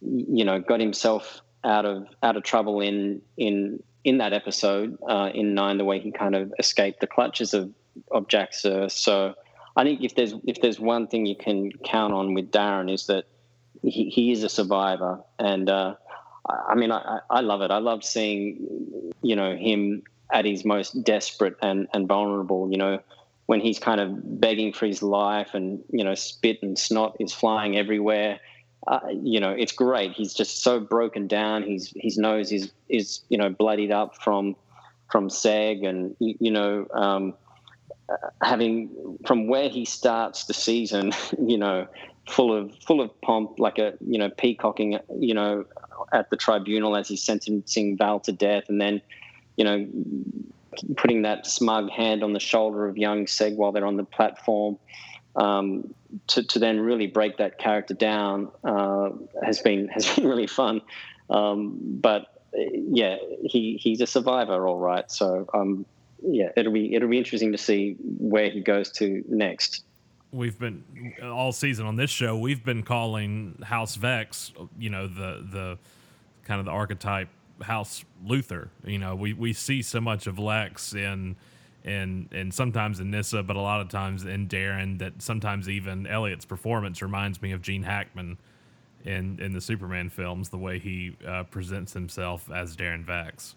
you 0.00 0.44
know 0.44 0.60
got 0.60 0.78
himself 0.78 1.40
out 1.64 1.86
of 1.86 2.06
out 2.22 2.36
of 2.36 2.44
trouble 2.44 2.80
in 2.80 3.20
in 3.36 3.82
in 4.06 4.18
that 4.18 4.32
episode 4.32 4.96
uh, 5.08 5.30
in 5.34 5.52
nine, 5.52 5.78
the 5.78 5.84
way 5.84 5.98
he 5.98 6.12
kind 6.12 6.36
of 6.36 6.54
escaped 6.60 7.00
the 7.00 7.08
clutches 7.08 7.52
of 7.52 7.74
of 8.12 8.28
Jax-Ur. 8.28 8.88
So 8.88 9.34
I 9.74 9.82
think 9.82 10.04
if 10.04 10.14
there's 10.14 10.32
if 10.46 10.60
there's 10.62 10.78
one 10.78 11.08
thing 11.08 11.26
you 11.26 11.34
can 11.36 11.72
count 11.84 12.14
on 12.14 12.32
with 12.32 12.52
Daron 12.52 12.92
is 12.92 13.08
that 13.08 13.24
he, 13.82 14.08
he 14.08 14.30
is 14.30 14.44
a 14.44 14.48
survivor, 14.48 15.20
and 15.40 15.68
uh, 15.68 15.96
I 16.48 16.76
mean 16.76 16.92
I, 16.92 17.18
I 17.28 17.40
love 17.40 17.62
it. 17.62 17.72
I 17.72 17.78
love 17.78 18.04
seeing 18.04 19.12
you 19.22 19.34
know 19.34 19.56
him 19.56 20.04
at 20.32 20.44
his 20.44 20.64
most 20.64 21.02
desperate 21.02 21.56
and 21.60 21.88
and 21.92 22.06
vulnerable. 22.06 22.70
You 22.70 22.78
know 22.78 23.00
when 23.46 23.60
he's 23.60 23.80
kind 23.80 24.00
of 24.00 24.40
begging 24.40 24.72
for 24.72 24.86
his 24.86 25.02
life, 25.02 25.50
and 25.52 25.82
you 25.90 26.04
know 26.04 26.14
spit 26.14 26.62
and 26.62 26.78
snot 26.78 27.16
is 27.18 27.32
flying 27.32 27.76
everywhere. 27.76 28.38
Uh, 28.86 29.00
you 29.10 29.40
know, 29.40 29.50
it's 29.50 29.72
great. 29.72 30.12
He's 30.12 30.32
just 30.32 30.62
so 30.62 30.78
broken 30.78 31.26
down. 31.26 31.62
His 31.62 31.92
his 31.96 32.18
nose 32.18 32.52
is 32.52 32.70
is 32.88 33.20
you 33.28 33.38
know 33.38 33.50
bloodied 33.50 33.90
up 33.90 34.16
from 34.16 34.54
from 35.10 35.28
Seg, 35.28 35.86
and 35.86 36.14
you, 36.20 36.50
know 36.50 36.86
um, 36.94 37.34
having 38.42 39.18
from 39.26 39.48
where 39.48 39.68
he 39.68 39.84
starts 39.84 40.44
the 40.44 40.54
season, 40.54 41.12
you 41.38 41.58
know, 41.58 41.86
full 42.28 42.56
of 42.56 42.74
full 42.86 43.00
of 43.00 43.20
pomp, 43.22 43.58
like 43.58 43.78
a 43.78 43.94
you 44.06 44.18
know 44.18 44.30
peacocking, 44.30 44.98
you 45.18 45.34
know, 45.34 45.64
at 46.12 46.30
the 46.30 46.36
tribunal 46.36 46.96
as 46.96 47.08
he's 47.08 47.22
sentencing 47.22 47.96
Val 47.96 48.20
to 48.20 48.32
death, 48.32 48.64
and 48.68 48.80
then 48.80 49.00
you 49.56 49.64
know 49.64 49.86
putting 50.96 51.22
that 51.22 51.46
smug 51.46 51.90
hand 51.90 52.22
on 52.22 52.32
the 52.34 52.40
shoulder 52.40 52.86
of 52.86 52.96
young 52.98 53.26
Seg 53.26 53.56
while 53.56 53.72
they're 53.72 53.86
on 53.86 53.96
the 53.96 54.04
platform. 54.04 54.78
Um, 55.36 55.94
to, 56.28 56.42
to 56.42 56.58
then 56.58 56.80
really 56.80 57.06
break 57.06 57.36
that 57.38 57.58
character 57.58 57.92
down 57.94 58.50
uh, 58.64 59.10
has 59.44 59.60
been 59.60 59.88
has 59.92 60.14
been 60.14 60.26
really 60.26 60.46
fun. 60.46 60.80
Um, 61.28 61.78
but 61.82 62.42
yeah, 62.54 63.16
he 63.42 63.78
he's 63.80 64.00
a 64.00 64.06
survivor, 64.06 64.66
all 64.66 64.78
right. 64.78 65.10
So 65.10 65.48
um, 65.52 65.84
yeah, 66.22 66.50
it'll 66.56 66.72
be 66.72 66.94
it'll 66.94 67.08
be 67.08 67.18
interesting 67.18 67.52
to 67.52 67.58
see 67.58 67.96
where 68.00 68.50
he 68.50 68.60
goes 68.60 68.90
to 68.92 69.24
next. 69.28 69.84
We've 70.32 70.58
been 70.58 70.82
all 71.22 71.52
season 71.52 71.86
on 71.86 71.96
this 71.96 72.10
show. 72.10 72.36
We've 72.36 72.64
been 72.64 72.82
calling 72.82 73.58
House 73.62 73.96
Vex, 73.96 74.52
you 74.78 74.90
know, 74.90 75.06
the 75.06 75.46
the 75.50 75.78
kind 76.44 76.60
of 76.60 76.66
the 76.66 76.72
archetype 76.72 77.28
House 77.62 78.04
Luthor. 78.24 78.68
You 78.84 78.98
know, 78.98 79.14
we 79.14 79.32
we 79.32 79.52
see 79.52 79.82
so 79.82 80.00
much 80.00 80.26
of 80.26 80.38
Lex 80.38 80.94
in 80.94 81.36
and 81.86 82.28
and 82.32 82.52
sometimes 82.52 83.00
in 83.00 83.10
Nyssa, 83.10 83.42
but 83.42 83.56
a 83.56 83.60
lot 83.60 83.80
of 83.80 83.88
times 83.88 84.24
in 84.24 84.48
Daron. 84.48 84.98
That 84.98 85.22
sometimes 85.22 85.68
even 85.68 86.06
Elliot's 86.06 86.44
performance 86.44 87.00
reminds 87.00 87.40
me 87.40 87.52
of 87.52 87.62
Gene 87.62 87.84
Hackman 87.84 88.36
in 89.04 89.38
in 89.40 89.52
the 89.52 89.60
Superman 89.60 90.10
films, 90.10 90.48
the 90.48 90.58
way 90.58 90.78
he 90.78 91.16
uh, 91.26 91.44
presents 91.44 91.92
himself 91.92 92.50
as 92.50 92.76
Daron 92.76 93.04
Vex. 93.04 93.54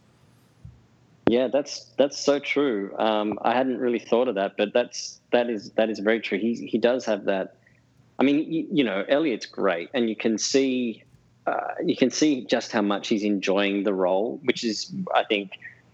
Yeah, 1.27 1.48
that's 1.48 1.91
that's 1.98 2.19
so 2.19 2.39
true. 2.39 2.95
Um, 2.98 3.38
I 3.41 3.53
hadn't 3.53 3.79
really 3.79 4.00
thought 4.00 4.27
of 4.27 4.36
that, 4.36 4.57
but 4.57 4.74
that's 4.74 5.19
that 5.31 5.50
is 5.50 5.71
that 5.71 5.89
is 5.89 6.00
very 6.00 6.19
true. 6.19 6.39
He 6.39 6.53
he 6.67 6.77
does 6.77 7.05
have 7.05 7.25
that. 7.25 7.55
I 8.19 8.24
mean, 8.24 8.51
you, 8.51 8.67
you 8.71 8.83
know, 8.83 9.05
Elliot's 9.07 9.45
great, 9.45 9.89
and 9.93 10.09
you 10.09 10.15
can 10.15 10.38
see 10.38 11.03
uh, 11.48 11.74
you 11.83 11.95
can 11.95 12.12
see 12.12 12.45
just 12.45 12.71
how 12.71 12.81
much 12.81 13.07
he's 13.07 13.24
enjoying 13.24 13.83
the 13.83 13.93
role, 13.93 14.39
which 14.43 14.63
is, 14.63 14.93
I 15.15 15.24
think, 15.24 15.51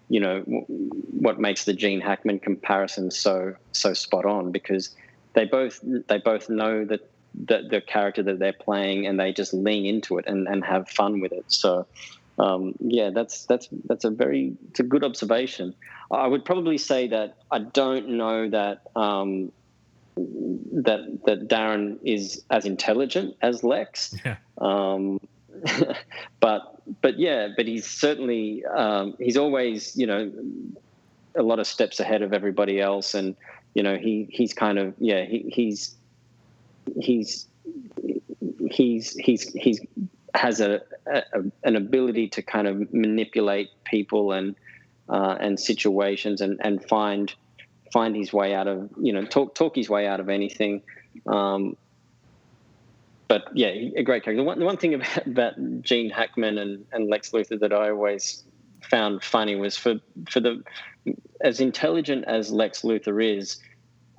you 0.10 0.20
know, 0.20 0.42
what 0.42 1.40
makes 1.40 1.66
the 1.66 1.74
Gene 1.74 2.02
Hackman 2.02 2.40
comparison 2.40 3.12
so 3.12 3.56
so 3.72 3.94
spot 3.94 4.26
on 4.26 4.52
because 4.52 4.96
they 5.34 5.46
both 5.46 5.80
they 5.84 6.18
both 6.18 6.50
know 6.50 6.86
that 6.86 7.10
the, 7.34 7.68
the 7.70 7.82
character 7.82 8.24
that 8.24 8.40
they're 8.40 8.54
playing 8.54 9.08
and 9.08 9.20
they 9.20 9.34
just 9.34 9.54
lean 9.54 9.86
into 9.86 10.18
it 10.18 10.26
and, 10.28 10.48
and 10.48 10.64
have 10.64 10.90
fun 10.90 11.20
with 11.20 11.32
it. 11.32 11.46
So 11.48 11.86
um, 12.38 12.76
yeah, 12.80 13.12
that's 13.12 13.46
that's 13.46 13.68
that's 13.86 14.04
a 14.04 14.10
very 14.10 14.56
it's 14.70 14.80
a 14.80 14.84
good 14.84 15.04
observation. 15.04 15.74
I 16.12 16.28
would 16.28 16.46
probably 16.46 16.78
say 16.78 17.08
that 17.08 17.38
I 17.52 17.60
don't 17.60 18.10
know 18.10 18.50
that 18.50 18.82
um, 18.96 19.52
that 20.18 21.20
that 21.26 21.48
Daron 21.48 21.98
is 22.04 22.44
as 22.50 22.66
intelligent 22.66 23.36
as 23.42 23.64
Lex. 23.64 24.16
Yeah. 24.26 24.38
Um, 24.58 25.20
but 26.40 26.82
but 27.02 27.20
yeah, 27.20 27.50
but 27.56 27.68
he's 27.68 27.86
certainly 27.86 28.64
um, 28.66 29.16
he's 29.20 29.38
always 29.38 29.96
you 29.96 30.08
know 30.08 30.32
a 31.36 31.44
lot 31.44 31.60
of 31.60 31.68
steps 31.68 32.00
ahead 32.00 32.22
of 32.22 32.34
everybody 32.34 32.80
else, 32.80 33.14
and 33.14 33.36
you 33.74 33.84
know 33.84 33.98
he 33.98 34.28
he's 34.30 34.54
kind 34.54 34.78
of 34.78 34.94
yeah 35.00 35.24
he, 35.26 35.46
he's 35.50 35.96
he's 37.00 37.48
he's 38.70 39.14
he's 39.14 39.52
he's 39.54 39.82
has 40.34 40.60
a, 40.60 40.82
a, 41.08 41.24
an 41.64 41.76
ability 41.76 42.28
to 42.28 42.42
kind 42.42 42.68
of 42.68 42.94
manipulate 42.94 43.70
people 43.86 44.32
and 44.32 44.56
uh, 45.10 45.38
and 45.40 45.60
situations 45.60 46.42
and, 46.42 46.60
and 46.64 46.84
find 46.88 47.34
find 47.94 48.16
his 48.16 48.34
way 48.34 48.54
out 48.54 48.68
of 48.68 48.90
you 49.02 49.14
know 49.14 49.24
talk 49.24 49.56
talk 49.56 49.76
his 49.76 49.90
way 49.90 50.08
out 50.08 50.20
of 50.20 50.30
anything. 50.30 50.82
Um, 51.28 51.78
but 53.28 53.46
yeah, 53.54 53.68
a 53.68 54.04
great 54.04 54.24
character. 54.24 54.36
The 54.36 54.44
one, 54.44 54.60
the 54.60 54.66
one 54.66 54.78
thing 54.78 54.94
about, 54.96 55.28
about 55.28 55.54
Gene 55.82 56.10
Hackman 56.10 56.58
and, 56.58 56.86
and 56.92 57.10
Lex 57.10 57.32
Luthor 57.32 57.60
that 57.60 57.74
I 57.74 57.90
always 57.90 58.44
found 58.82 59.24
funny 59.24 59.56
was 59.56 59.76
for 59.78 59.96
for 60.30 60.40
the 60.40 60.64
as 61.42 61.60
intelligent 61.60 62.26
as 62.26 62.52
Lex 62.52 62.82
Luthor 62.82 63.38
is, 63.38 63.60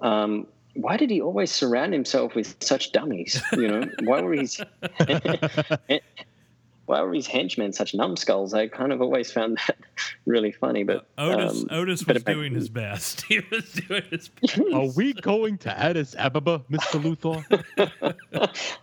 um, 0.00 0.46
why 0.74 0.96
did 0.96 1.10
he 1.10 1.20
always 1.20 1.50
surround 1.50 1.92
himself 1.92 2.34
with 2.34 2.56
such 2.60 2.92
dummies? 2.92 3.40
You 3.52 3.68
know, 3.68 3.82
why 4.04 4.20
were 4.22 4.34
his 4.34 4.60
why 6.86 7.02
were 7.02 7.12
his 7.12 7.26
henchmen 7.26 7.72
such 7.72 7.94
numbskulls? 7.94 8.54
I 8.54 8.68
kind 8.68 8.92
of 8.92 9.02
always 9.02 9.30
found 9.30 9.58
that 9.66 9.76
really 10.24 10.52
funny. 10.52 10.84
But 10.84 11.06
Otis, 11.18 11.62
um, 11.62 11.68
Otis 11.70 12.06
was 12.06 12.22
doing 12.22 12.54
his 12.54 12.68
best. 12.68 13.24
He 13.26 13.40
was 13.50 13.72
doing 13.72 14.04
his 14.10 14.28
best. 14.40 14.60
Are 14.72 14.86
we 14.96 15.12
going 15.12 15.58
to 15.58 15.78
Addis 15.78 16.14
Ababa, 16.16 16.62
Mister 16.68 16.98
Luthor? 16.98 17.44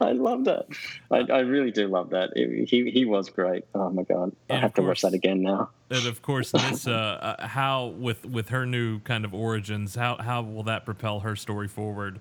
I 0.01 0.11
love 0.11 0.43
that. 0.45 0.67
I, 1.09 1.19
I, 1.19 1.39
really 1.39 1.71
do 1.71 1.87
love 1.87 2.09
that. 2.09 2.31
It, 2.35 2.67
he 2.67 2.91
he 2.91 3.05
was 3.05 3.29
great. 3.29 3.65
Oh 3.73 3.89
my 3.89 4.03
god, 4.03 4.33
I 4.49 4.57
have 4.57 4.73
to 4.75 4.81
watch 4.81 5.01
that 5.01 5.13
again 5.13 5.41
now. 5.41 5.69
And 5.89 6.05
of 6.05 6.21
course, 6.21 6.51
this 6.51 6.87
uh, 6.87 6.91
uh, 6.91 7.47
how 7.47 7.87
with 7.87 8.25
with 8.25 8.49
her 8.49 8.65
new 8.65 8.99
kind 8.99 9.23
of 9.23 9.33
origins, 9.33 9.95
how 9.95 10.17
how 10.17 10.41
will 10.41 10.63
that 10.63 10.85
propel 10.85 11.21
her 11.21 11.35
story 11.35 11.69
forward? 11.69 12.19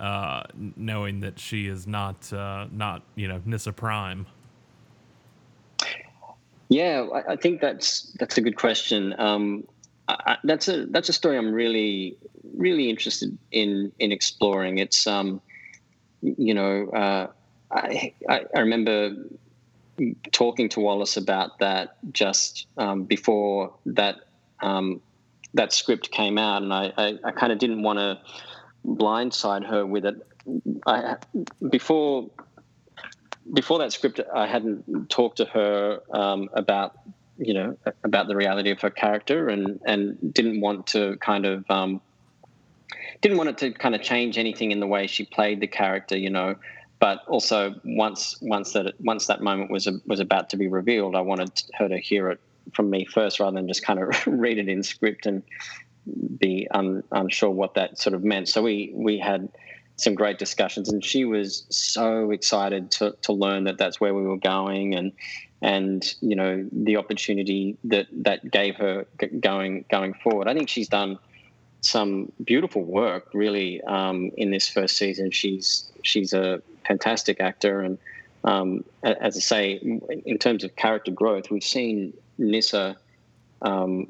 Uh, 0.00 0.42
knowing 0.76 1.20
that 1.20 1.38
she 1.38 1.68
is 1.68 1.86
not 1.86 2.32
uh, 2.32 2.66
not 2.72 3.02
you 3.14 3.28
know 3.28 3.40
Nyssa 3.44 3.72
Prime. 3.72 4.26
Yeah, 6.72 7.06
I, 7.28 7.36
think 7.36 7.60
that's 7.60 8.10
that's 8.18 8.38
a 8.38 8.40
good 8.40 8.56
question. 8.56 9.14
Um, 9.18 9.64
I, 10.08 10.38
that's 10.42 10.68
a 10.68 10.86
that's 10.86 11.10
a 11.10 11.12
story 11.12 11.36
I'm 11.36 11.52
really 11.52 12.16
really 12.56 12.88
interested 12.88 13.36
in 13.50 13.92
in 13.98 14.10
exploring. 14.10 14.78
It's 14.78 15.06
um, 15.06 15.42
you 16.22 16.54
know, 16.54 16.88
uh, 16.88 17.26
I, 17.70 18.14
I, 18.26 18.44
I 18.56 18.60
remember 18.60 19.10
talking 20.32 20.70
to 20.70 20.80
Wallis 20.80 21.18
about 21.18 21.58
that 21.58 21.98
just 22.10 22.66
um, 22.78 23.04
before 23.04 23.74
that 23.84 24.20
um, 24.62 25.02
that 25.52 25.74
script 25.74 26.10
came 26.10 26.38
out, 26.38 26.62
and 26.62 26.72
I, 26.72 26.90
I, 26.96 27.18
I 27.22 27.30
kind 27.32 27.52
of 27.52 27.58
didn't 27.58 27.82
want 27.82 27.98
to 27.98 28.18
blindside 28.86 29.66
her 29.66 29.84
with 29.84 30.06
it. 30.06 30.26
I, 30.86 31.16
before 31.70 32.30
before 33.52 33.78
that 33.78 33.92
script, 33.92 34.20
I 34.34 34.46
hadn't 34.46 35.10
talked 35.10 35.38
to 35.38 35.44
her 35.46 36.00
um, 36.12 36.48
about 36.52 36.98
you 37.38 37.54
know 37.54 37.76
about 38.04 38.28
the 38.28 38.36
reality 38.36 38.70
of 38.70 38.80
her 38.80 38.90
character, 38.90 39.48
and 39.48 39.80
and 39.84 40.34
didn't 40.34 40.60
want 40.60 40.86
to 40.88 41.16
kind 41.18 41.46
of 41.46 41.70
um, 41.70 42.00
didn't 43.20 43.38
want 43.38 43.50
it 43.50 43.58
to 43.58 43.72
kind 43.72 43.94
of 43.94 44.02
change 44.02 44.38
anything 44.38 44.70
in 44.70 44.80
the 44.80 44.86
way 44.86 45.06
she 45.06 45.24
played 45.24 45.60
the 45.60 45.66
character, 45.66 46.16
you 46.16 46.30
know. 46.30 46.56
But 46.98 47.24
also 47.26 47.74
once 47.84 48.38
once 48.40 48.72
that 48.74 48.94
once 49.00 49.26
that 49.26 49.40
moment 49.40 49.70
was 49.70 49.88
was 50.06 50.20
about 50.20 50.50
to 50.50 50.56
be 50.56 50.68
revealed, 50.68 51.16
I 51.16 51.20
wanted 51.20 51.62
her 51.74 51.88
to 51.88 51.98
hear 51.98 52.30
it 52.30 52.40
from 52.72 52.90
me 52.90 53.04
first, 53.04 53.40
rather 53.40 53.56
than 53.56 53.66
just 53.66 53.84
kind 53.84 53.98
of 53.98 54.26
read 54.26 54.58
it 54.58 54.68
in 54.68 54.82
script 54.82 55.26
and 55.26 55.42
be 56.38 56.66
un, 56.72 57.02
unsure 57.12 57.50
what 57.50 57.74
that 57.74 57.98
sort 57.98 58.14
of 58.14 58.22
meant. 58.22 58.48
So 58.48 58.62
we 58.62 58.92
we 58.94 59.18
had 59.18 59.48
some 60.02 60.14
great 60.14 60.38
discussions, 60.38 60.86
and 60.92 61.04
she 61.04 61.24
was 61.24 61.48
so 61.70 62.32
excited 62.32 62.90
to 62.96 63.04
to 63.26 63.32
learn 63.32 63.64
that 63.64 63.76
that's 63.78 63.98
where 64.00 64.14
we 64.14 64.22
were 64.22 64.42
going, 64.56 64.94
and 64.98 65.12
and 65.60 66.14
you 66.20 66.36
know 66.40 66.52
the 66.72 66.96
opportunity 66.96 67.76
that 67.92 68.06
that 68.24 68.38
gave 68.50 68.74
her 68.76 69.06
going 69.40 69.84
going 69.90 70.14
forward. 70.22 70.48
I 70.48 70.54
think 70.54 70.68
she's 70.68 70.88
done 70.88 71.18
some 71.80 72.32
beautiful 72.44 72.82
work 72.82 73.24
really 73.34 73.80
um, 73.82 74.30
in 74.36 74.50
this 74.50 74.68
first 74.68 74.96
season. 74.96 75.30
She's 75.30 75.90
she's 76.02 76.32
a 76.32 76.60
fantastic 76.88 77.40
actor, 77.40 77.80
and 77.80 77.98
um, 78.44 78.84
as 79.02 79.36
I 79.36 79.40
say, 79.40 79.64
in 80.24 80.38
terms 80.38 80.64
of 80.64 80.74
character 80.76 81.12
growth, 81.12 81.50
we've 81.50 81.70
seen 81.78 82.12
Nyssa, 82.38 82.96
Um, 83.62 84.08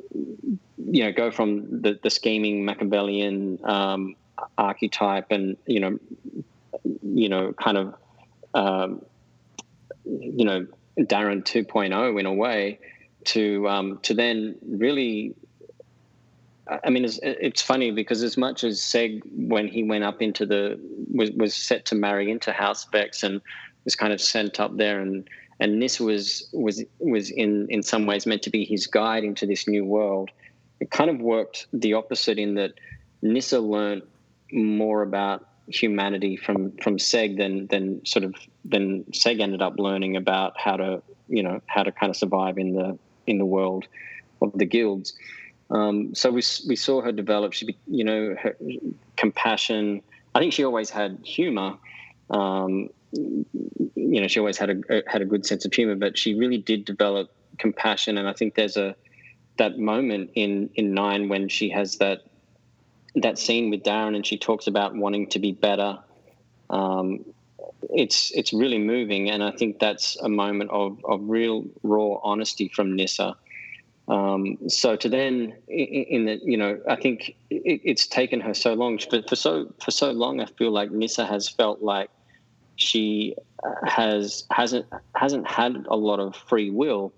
you 0.96 1.04
know, 1.04 1.12
go 1.12 1.30
from 1.30 1.82
the, 1.84 1.92
the 2.02 2.08
scheming 2.08 2.64
Machiavellian 2.64 3.58
um, 3.64 4.16
archetype 4.58 5.30
and 5.30 5.56
you 5.66 5.80
know 5.80 5.98
you 7.02 7.28
know 7.28 7.52
kind 7.52 7.76
of 7.78 7.94
um, 8.54 9.04
you 10.04 10.44
know 10.44 10.66
Daron 10.98 11.42
2.0 11.42 12.20
in 12.20 12.26
a 12.26 12.32
way 12.32 12.78
to 13.26 13.68
um, 13.68 13.98
to 14.02 14.14
then 14.14 14.56
really. 14.66 15.34
I 16.84 16.90
mean, 16.90 17.04
it's, 17.04 17.18
it's 17.22 17.60
funny 17.60 17.90
because 17.90 18.22
as 18.22 18.36
much 18.36 18.62
as 18.62 18.80
Seg, 18.80 19.20
when 19.34 19.66
he 19.66 19.82
went 19.82 20.04
up 20.04 20.22
into 20.22 20.46
the 20.46 20.80
was 21.12 21.30
was 21.32 21.54
set 21.54 21.84
to 21.86 21.96
marry 21.96 22.30
into 22.30 22.52
House 22.52 22.86
Vex 22.86 23.24
and 23.24 23.42
was 23.84 23.96
kind 23.96 24.12
of 24.12 24.20
sent 24.20 24.60
up 24.60 24.76
there, 24.76 25.00
and 25.00 25.28
and 25.58 25.80
Nyssa 25.80 26.04
was 26.04 26.48
was 26.52 26.82
was 27.00 27.30
in 27.30 27.66
in 27.68 27.82
some 27.82 28.06
ways 28.06 28.26
meant 28.26 28.42
to 28.42 28.50
be 28.50 28.64
his 28.64 28.86
guide 28.86 29.24
into 29.24 29.44
this 29.44 29.66
new 29.66 29.84
world. 29.84 30.30
It 30.80 30.90
kind 30.90 31.10
of 31.10 31.20
worked 31.20 31.66
the 31.72 31.94
opposite 31.94 32.38
in 32.38 32.54
that 32.54 32.74
Nyssa 33.22 33.58
learned 33.58 34.02
more 34.52 35.02
about 35.02 35.48
humanity 35.68 36.36
from 36.36 36.72
from 36.82 36.98
Seg 36.98 37.36
than 37.36 37.66
than 37.68 38.04
sort 38.04 38.24
of 38.24 38.34
than 38.64 39.04
Seg 39.12 39.40
ended 39.40 39.62
up 39.62 39.74
learning 39.78 40.16
about 40.16 40.58
how 40.58 40.76
to 40.76 41.02
you 41.28 41.42
know 41.42 41.60
how 41.66 41.82
to 41.82 41.92
kind 41.92 42.10
of 42.10 42.16
survive 42.16 42.58
in 42.58 42.74
the 42.74 42.98
in 43.26 43.38
the 43.38 43.44
world 43.44 43.86
of 44.40 44.52
the 44.54 44.66
guilds. 44.66 45.14
Um, 45.70 46.14
so 46.14 46.30
we 46.30 46.42
we 46.68 46.76
saw 46.76 47.00
her 47.00 47.12
develop. 47.12 47.52
She 47.52 47.76
you 47.86 48.04
know 48.04 48.34
her 48.40 48.56
compassion. 49.16 50.02
I 50.34 50.38
think 50.38 50.52
she 50.52 50.64
always 50.64 50.90
had 50.90 51.18
humor. 51.24 51.76
Um, 52.30 52.88
you 53.12 54.20
know, 54.20 54.26
she 54.26 54.38
always 54.38 54.58
had 54.58 54.70
a 54.70 55.02
had 55.06 55.22
a 55.22 55.24
good 55.24 55.46
sense 55.46 55.64
of 55.64 55.72
humor, 55.72 55.94
but 55.94 56.18
she 56.18 56.34
really 56.34 56.58
did 56.58 56.84
develop 56.84 57.30
compassion. 57.58 58.18
And 58.18 58.28
I 58.28 58.32
think 58.32 58.54
there's 58.54 58.76
a 58.76 58.94
that 59.58 59.78
moment 59.78 60.30
in 60.34 60.70
in 60.74 60.94
nine 60.94 61.28
when 61.28 61.48
she 61.48 61.70
has 61.70 61.96
that 61.98 62.22
that 63.16 63.38
scene 63.38 63.70
with 63.70 63.82
Daron 63.82 64.16
and 64.16 64.26
she 64.26 64.38
talks 64.38 64.66
about 64.66 64.94
wanting 64.94 65.28
to 65.28 65.38
be 65.38 65.52
better. 65.52 65.98
Um, 66.70 67.24
it's 67.90 68.30
it's 68.32 68.52
really 68.52 68.78
moving, 68.78 69.30
and 69.30 69.42
I 69.42 69.50
think 69.50 69.78
that's 69.78 70.16
a 70.20 70.28
moment 70.28 70.70
of 70.70 70.98
of 71.04 71.20
real 71.22 71.64
raw 71.82 72.18
honesty 72.22 72.68
from 72.68 72.96
Nyssa. 72.96 73.36
Um, 74.08 74.58
so 74.68 74.96
to 74.96 75.08
then 75.08 75.54
in, 75.68 75.86
in 75.86 76.24
the 76.24 76.40
you 76.42 76.56
know 76.56 76.80
I 76.88 76.96
think 76.96 77.36
it, 77.50 77.80
it's 77.84 78.06
taken 78.06 78.40
her 78.40 78.54
so 78.54 78.74
long 78.74 78.98
for, 78.98 79.22
for 79.22 79.36
so 79.36 79.72
for 79.82 79.90
so 79.90 80.10
long 80.10 80.40
I 80.40 80.46
feel 80.46 80.70
like 80.70 80.90
Nyssa 80.90 81.26
has 81.26 81.48
felt 81.48 81.82
like 81.82 82.10
she 82.76 83.36
has 83.84 84.44
hasn't 84.50 84.86
hasn't 85.14 85.46
had 85.46 85.86
a 85.88 85.96
lot 85.96 86.18
of 86.18 86.34
free 86.34 86.70
will 86.70 87.12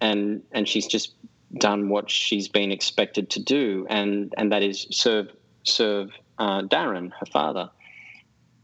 and 0.00 0.42
and 0.52 0.68
she's 0.68 0.86
just 0.86 1.12
done 1.58 1.88
what 1.88 2.10
she's 2.10 2.48
been 2.48 2.72
expected 2.72 3.30
to 3.30 3.40
do, 3.40 3.86
and 3.90 4.32
and 4.36 4.52
that 4.52 4.62
is 4.62 4.86
serve 4.90 5.28
serve 5.64 6.10
uh, 6.38 6.62
Daron, 6.62 7.12
her 7.18 7.26
father, 7.26 7.70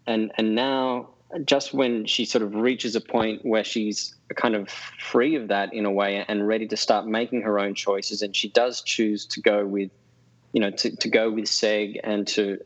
and 0.07 0.33
and 0.37 0.55
now 0.55 1.11
just 1.45 1.75
when 1.75 2.07
she 2.07 2.25
sort 2.25 2.43
of 2.43 2.55
reaches 2.55 2.97
a 2.97 3.01
point 3.01 3.45
where 3.45 3.65
she's 3.65 4.15
kind 4.35 4.55
of 4.55 4.71
free 4.71 5.35
of 5.35 5.49
that 5.49 5.73
in 5.75 5.85
a 5.85 5.91
way 5.91 6.25
and 6.27 6.47
ready 6.47 6.67
to 6.67 6.77
start 6.77 7.07
making 7.07 7.43
her 7.43 7.59
own 7.59 7.75
choices, 7.75 8.23
and 8.23 8.35
she 8.35 8.49
does 8.49 8.83
choose 8.83 9.27
to 9.27 9.41
go 9.41 9.67
with, 9.67 9.91
you 10.53 10.61
know, 10.61 10.71
to, 10.71 10.95
to 10.97 11.09
go 11.09 11.31
with 11.31 11.45
Seg 11.45 12.01
and 12.03 12.27
to, 12.29 12.59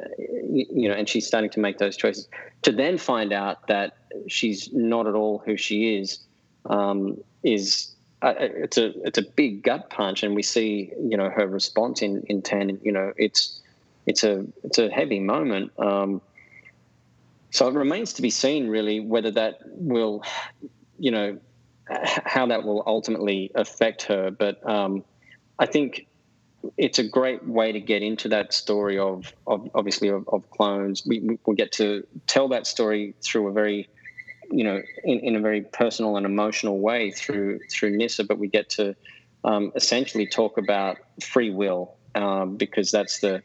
you 0.48 0.88
know, 0.88 0.94
and 0.94 1.08
she's 1.08 1.26
starting 1.26 1.50
to 1.50 1.60
make 1.60 1.78
those 1.78 1.96
choices. 1.96 2.28
To 2.62 2.72
then 2.72 2.98
find 2.98 3.32
out 3.32 3.66
that 3.66 3.96
she's 4.28 4.72
not 4.72 5.06
at 5.06 5.14
all 5.14 5.42
who 5.44 5.56
she 5.56 5.96
is, 5.96 6.20
um, 6.66 7.18
is 7.42 7.91
it's 8.22 8.78
a 8.78 9.06
it's 9.06 9.18
a 9.18 9.22
big 9.22 9.62
gut 9.62 9.90
punch, 9.90 10.22
and 10.22 10.34
we 10.34 10.42
see 10.42 10.92
you 10.98 11.16
know 11.16 11.30
her 11.30 11.46
response 11.46 12.02
in 12.02 12.22
in 12.28 12.42
ten. 12.42 12.80
You 12.82 12.92
know, 12.92 13.12
it's 13.16 13.60
it's 14.06 14.24
a 14.24 14.44
it's 14.64 14.78
a 14.78 14.90
heavy 14.90 15.20
moment. 15.20 15.72
Um, 15.78 16.20
so 17.50 17.68
it 17.68 17.74
remains 17.74 18.14
to 18.14 18.22
be 18.22 18.30
seen, 18.30 18.68
really, 18.68 19.00
whether 19.00 19.30
that 19.32 19.58
will, 19.64 20.22
you 20.98 21.10
know, 21.10 21.38
how 21.86 22.46
that 22.46 22.64
will 22.64 22.82
ultimately 22.86 23.50
affect 23.54 24.04
her. 24.04 24.30
But 24.30 24.66
um, 24.66 25.04
I 25.58 25.66
think 25.66 26.06
it's 26.78 26.98
a 26.98 27.04
great 27.04 27.46
way 27.46 27.72
to 27.72 27.80
get 27.80 28.02
into 28.02 28.28
that 28.28 28.54
story 28.54 28.98
of, 28.98 29.34
of 29.46 29.68
obviously 29.74 30.08
of, 30.08 30.26
of 30.28 30.48
clones. 30.50 31.04
We, 31.06 31.38
we 31.44 31.54
get 31.54 31.72
to 31.72 32.06
tell 32.26 32.48
that 32.48 32.66
story 32.66 33.14
through 33.20 33.48
a 33.48 33.52
very 33.52 33.88
you 34.52 34.64
know, 34.64 34.82
in, 35.04 35.18
in 35.20 35.36
a 35.36 35.40
very 35.40 35.62
personal 35.62 36.16
and 36.16 36.26
emotional 36.26 36.78
way 36.78 37.10
through 37.10 37.60
through 37.70 37.96
Nyssa, 37.96 38.24
but 38.24 38.38
we 38.38 38.48
get 38.48 38.68
to 38.70 38.94
um, 39.44 39.72
essentially 39.74 40.26
talk 40.26 40.58
about 40.58 40.98
free 41.20 41.50
will 41.50 41.96
um, 42.14 42.56
because 42.56 42.90
that's 42.90 43.20
the 43.20 43.42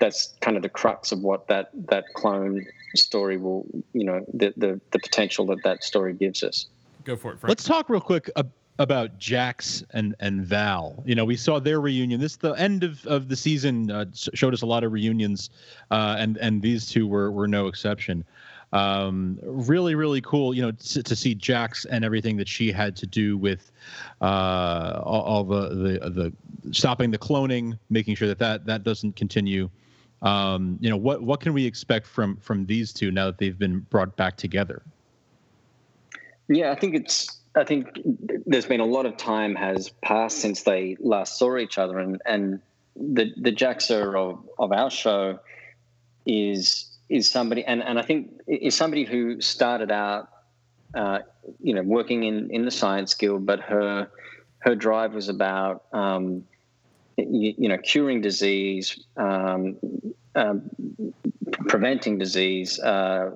that's 0.00 0.34
kind 0.40 0.56
of 0.56 0.62
the 0.62 0.68
crux 0.68 1.12
of 1.12 1.20
what 1.20 1.46
that 1.48 1.70
that 1.88 2.04
clone 2.14 2.66
story 2.94 3.36
will, 3.36 3.66
you 3.92 4.04
know, 4.04 4.24
the 4.32 4.52
the, 4.56 4.80
the 4.90 4.98
potential 4.98 5.46
that 5.46 5.62
that 5.62 5.84
story 5.84 6.14
gives 6.14 6.42
us. 6.42 6.66
Go 7.04 7.16
for 7.16 7.32
it, 7.32 7.40
Frank. 7.40 7.50
Let's 7.50 7.64
talk 7.64 7.88
real 7.88 8.00
quick 8.00 8.30
about 8.78 9.18
Jax 9.18 9.84
and 9.90 10.14
and 10.20 10.42
Val. 10.42 11.02
You 11.06 11.14
know, 11.14 11.24
we 11.24 11.36
saw 11.36 11.60
their 11.60 11.80
reunion. 11.80 12.20
This 12.20 12.36
the 12.36 12.52
end 12.52 12.82
of, 12.82 13.06
of 13.06 13.28
the 13.28 13.36
season 13.36 13.90
uh, 13.90 14.06
showed 14.12 14.54
us 14.54 14.62
a 14.62 14.66
lot 14.66 14.84
of 14.84 14.92
reunions, 14.92 15.50
uh, 15.90 16.16
and 16.18 16.36
and 16.38 16.60
these 16.60 16.86
two 16.86 17.06
were 17.06 17.30
were 17.30 17.46
no 17.46 17.68
exception 17.68 18.24
um, 18.72 19.38
really 19.42 19.94
really 19.94 20.20
cool 20.20 20.54
you 20.54 20.62
know 20.62 20.70
to, 20.70 21.02
to, 21.02 21.16
see 21.16 21.34
jax 21.34 21.84
and 21.86 22.04
everything 22.04 22.36
that 22.36 22.46
she 22.46 22.70
had 22.70 22.94
to 22.96 23.06
do 23.06 23.36
with 23.36 23.72
uh, 24.20 25.02
all, 25.04 25.22
all, 25.22 25.44
the, 25.44 25.68
the 25.70 26.10
the 26.10 26.32
stopping 26.72 27.10
the 27.10 27.18
cloning 27.18 27.76
making 27.88 28.14
sure 28.14 28.28
that 28.28 28.38
that 28.38 28.66
that 28.66 28.84
doesn't 28.84 29.16
continue. 29.16 29.68
Um, 30.22 30.78
you 30.80 30.90
know 30.90 30.96
what 30.96 31.22
what 31.22 31.40
can 31.40 31.52
we 31.52 31.64
expect 31.64 32.06
from 32.06 32.36
from 32.36 32.66
these 32.66 32.92
two 32.92 33.10
now 33.10 33.26
that 33.26 33.38
they've 33.38 33.58
been 33.58 33.80
brought 33.90 34.14
back 34.16 34.36
together? 34.36 34.82
Yeah 36.48 36.72
i 36.72 36.74
think 36.74 36.94
it's 36.94 37.40
I 37.54 37.64
think 37.64 37.98
there's 38.46 38.66
been 38.66 38.80
a 38.80 38.86
lot 38.86 39.06
of 39.06 39.16
time 39.16 39.56
has 39.56 39.88
passed 40.02 40.38
since 40.38 40.62
they 40.62 40.96
last 41.00 41.36
saw 41.36 41.58
each 41.58 41.78
other, 41.78 41.98
and 41.98 42.20
and 42.24 42.60
the 42.96 43.32
the 43.36 43.50
Jax-Ur 43.50 44.16
of 44.16 44.48
of 44.58 44.72
our 44.72 44.90
show 44.90 45.40
is 46.26 46.89
is 47.10 47.28
somebody, 47.28 47.64
and, 47.64 47.82
and 47.82 47.98
I 47.98 48.02
think 48.02 48.40
is 48.46 48.74
somebody 48.74 49.04
who 49.04 49.40
started 49.40 49.90
out, 49.90 50.28
uh, 50.94 51.18
you 51.60 51.74
know, 51.74 51.82
working 51.82 52.22
in, 52.22 52.50
in 52.50 52.64
the 52.64 52.70
science 52.70 53.12
guild, 53.14 53.44
but 53.44 53.60
her 53.60 54.08
her 54.60 54.74
drive 54.74 55.14
was 55.14 55.28
about, 55.28 55.84
um, 55.92 56.44
you, 57.16 57.54
you, 57.56 57.68
know, 57.68 57.78
curing 57.78 58.20
disease, 58.20 58.98
um, 59.16 59.76
uh, 60.34 60.54
preventing 61.66 62.18
disease, 62.18 62.78
uh, 62.78 63.30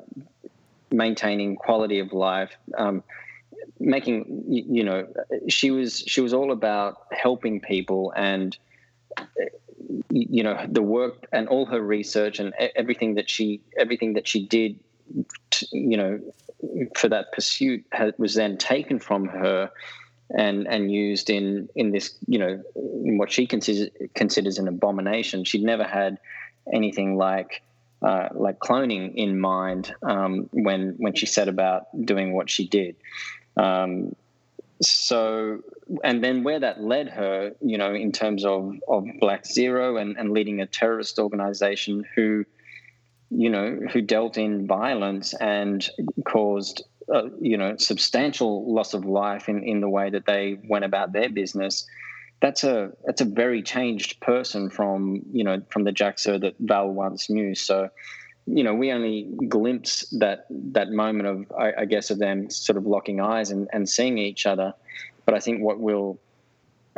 maintaining 0.91 1.57
quality 1.57 1.99
of 1.99 2.13
life, 2.13 2.51
um, 2.77 3.03
making, 3.81 4.45
you, 4.47 4.65
you 4.69 4.85
know, 4.85 5.07
she 5.49 5.71
was 5.71 6.05
she 6.07 6.21
was 6.21 6.33
all 6.35 6.53
about 6.53 7.07
helping 7.11 7.59
people 7.59 8.13
and 8.15 8.57
you 10.11 10.43
know 10.43 10.67
the 10.69 10.83
work 10.83 11.27
and 11.33 11.49
all 11.49 11.67
her 11.67 11.81
research 11.81 12.39
and 12.39 12.55
everything 12.77 13.15
that 13.15 13.29
she 13.29 13.61
everything 13.77 14.15
that 14.15 14.27
she 14.27 14.47
did 14.47 14.79
to, 15.51 15.67
you 15.73 15.97
know 15.97 16.21
for 16.97 17.09
that 17.09 17.33
pursuit 17.33 17.85
was 18.19 18.35
then 18.35 18.57
taken 18.57 18.99
from 18.99 19.27
her 19.27 19.71
and 20.31 20.67
and 20.67 20.91
used 20.91 21.31
in 21.31 21.69
in 21.75 21.91
this 21.91 22.17
you 22.27 22.39
know 22.39 22.63
in 23.05 23.19
what 23.19 23.31
she 23.31 23.47
considers 23.47 23.91
considers 24.15 24.59
an 24.59 24.69
abomination. 24.69 25.45
She'd 25.45 25.63
never 25.63 25.85
had 25.85 26.19
anything 26.73 27.17
like 27.17 27.63
uh, 28.03 28.29
like 28.33 28.59
cloning 28.59 29.15
in 29.15 29.39
mind 29.39 29.95
um, 30.03 30.49
when 30.53 30.95
when 30.99 31.15
she 31.15 31.27
set 31.27 31.49
about 31.49 31.87
doing 32.05 32.33
what 32.33 32.51
she 32.51 32.67
did. 32.67 32.97
Um, 33.57 34.15
so 34.81 35.61
and 36.03 36.23
then 36.23 36.43
where 36.43 36.61
that 36.61 36.83
led 36.83 37.09
her 37.09 37.53
you 37.61 37.79
know 37.79 37.95
in 37.95 38.13
terms 38.13 38.45
of 38.45 38.75
of 38.89 39.05
black 39.21 39.47
zero 39.47 39.97
and, 39.97 40.17
and 40.17 40.33
leading 40.33 40.61
a 40.61 40.67
terrorist 40.67 41.19
organization 41.19 42.05
who 42.15 42.45
you 43.31 43.51
know 43.51 43.79
who 43.93 44.01
dealt 44.01 44.37
in 44.37 44.67
violence 44.67 45.35
and 45.35 45.89
caused 46.27 46.85
uh, 47.13 47.29
you 47.41 47.57
know 47.57 47.77
substantial 47.77 48.73
loss 48.73 48.95
of 48.95 49.05
life 49.05 49.49
in 49.49 49.63
in 49.63 49.81
the 49.81 49.89
way 49.89 50.11
that 50.11 50.27
they 50.27 50.59
went 50.69 50.85
about 50.85 51.13
their 51.13 51.29
business 51.29 51.87
that's 52.45 52.63
a 52.63 52.93
that's 53.07 53.23
a 53.23 53.25
very 53.25 53.63
changed 53.63 54.21
person 54.21 54.69
from 54.69 55.23
you 55.33 55.45
know 55.45 55.63
from 55.71 55.85
the 55.85 55.93
Jax-Ur 55.93 56.39
that 56.41 56.55
Val 56.61 56.89
once 56.89 57.31
knew. 57.31 57.55
So 57.55 57.89
you 58.47 58.63
know, 58.63 58.75
we 58.75 58.93
only 58.93 59.29
glimpse 59.49 60.03
that 60.11 60.47
that 60.51 60.91
moment 60.91 61.27
of, 61.27 61.53
I, 61.59 61.73
I, 61.83 61.85
guess, 61.87 62.11
of 62.11 62.19
them 62.19 62.51
sort 62.51 62.77
of 62.77 62.87
locking 62.87 63.21
eyes 63.21 63.51
and, 63.51 63.69
and 63.73 63.89
seeing 63.89 64.19
each 64.19 64.45
other. 64.45 64.75
But 65.25 65.35
I 65.35 65.41
think 65.41 65.63
what 65.63 65.81
we'll 65.81 66.19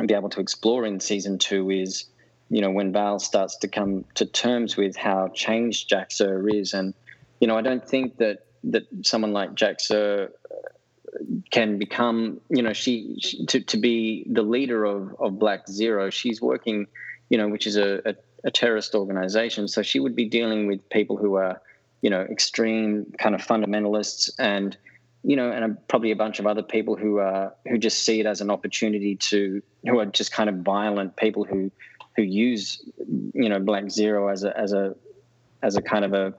be 0.05 0.13
able 0.13 0.29
to 0.29 0.41
explore 0.41 0.85
in 0.85 0.99
season 0.99 1.37
two 1.37 1.71
is, 1.71 2.05
you 2.49 2.61
know, 2.61 2.69
when 2.69 2.91
Val 2.91 3.19
starts 3.19 3.55
to 3.57 3.67
come 3.67 4.03
to 4.15 4.25
terms 4.25 4.75
with 4.75 4.97
how 4.97 5.29
changed 5.29 5.89
Jax-Ur 5.89 6.49
is, 6.49 6.73
and 6.73 6.93
you 7.39 7.47
know, 7.47 7.57
I 7.57 7.61
don't 7.61 7.87
think 7.87 8.17
that 8.17 8.45
that 8.65 8.83
someone 9.03 9.31
like 9.31 9.55
Jax-Ur 9.55 10.29
uh, 10.29 11.17
can 11.51 11.77
become, 11.77 12.41
you 12.49 12.61
know, 12.61 12.73
she, 12.73 13.15
she 13.19 13.45
to 13.45 13.61
to 13.61 13.77
be 13.77 14.25
the 14.29 14.43
leader 14.43 14.83
of 14.83 15.15
of 15.19 15.39
Black 15.39 15.67
Zero. 15.69 16.09
She's 16.09 16.41
working, 16.41 16.87
you 17.29 17.37
know, 17.37 17.47
which 17.47 17.67
is 17.67 17.77
a, 17.77 18.01
a 18.05 18.15
a 18.43 18.51
terrorist 18.51 18.95
organization. 18.95 19.67
So 19.67 19.81
she 19.81 19.99
would 19.99 20.15
be 20.15 20.25
dealing 20.25 20.67
with 20.67 20.87
people 20.89 21.17
who 21.17 21.35
are, 21.35 21.61
you 22.01 22.09
know, 22.09 22.21
extreme 22.21 23.13
kind 23.17 23.35
of 23.35 23.41
fundamentalists 23.41 24.31
and 24.39 24.77
you 25.23 25.35
know, 25.35 25.51
and 25.51 25.77
probably 25.89 26.11
a 26.11 26.15
bunch 26.15 26.39
of 26.39 26.47
other 26.47 26.63
people 26.63 26.95
who 26.95 27.17
are 27.17 27.53
who 27.67 27.77
just 27.77 28.05
see 28.05 28.21
it 28.21 28.25
as 28.25 28.39
an 28.39 28.49
opportunity 28.49 29.15
to 29.15 29.61
who 29.85 29.99
are 29.99 30.05
just 30.05 30.31
kind 30.31 30.49
of 30.49 30.57
violent 30.57 31.17
people 31.17 31.43
who 31.43 31.69
who 32.15 32.23
use 32.23 32.81
you 33.33 33.49
know 33.49 33.59
Black 33.59 33.89
Zero 33.89 34.29
as 34.29 34.43
a 34.43 34.57
as 34.57 34.71
a 34.73 34.95
as 35.63 35.75
a 35.75 35.81
kind 35.81 36.05
of 36.05 36.13
a 36.13 36.33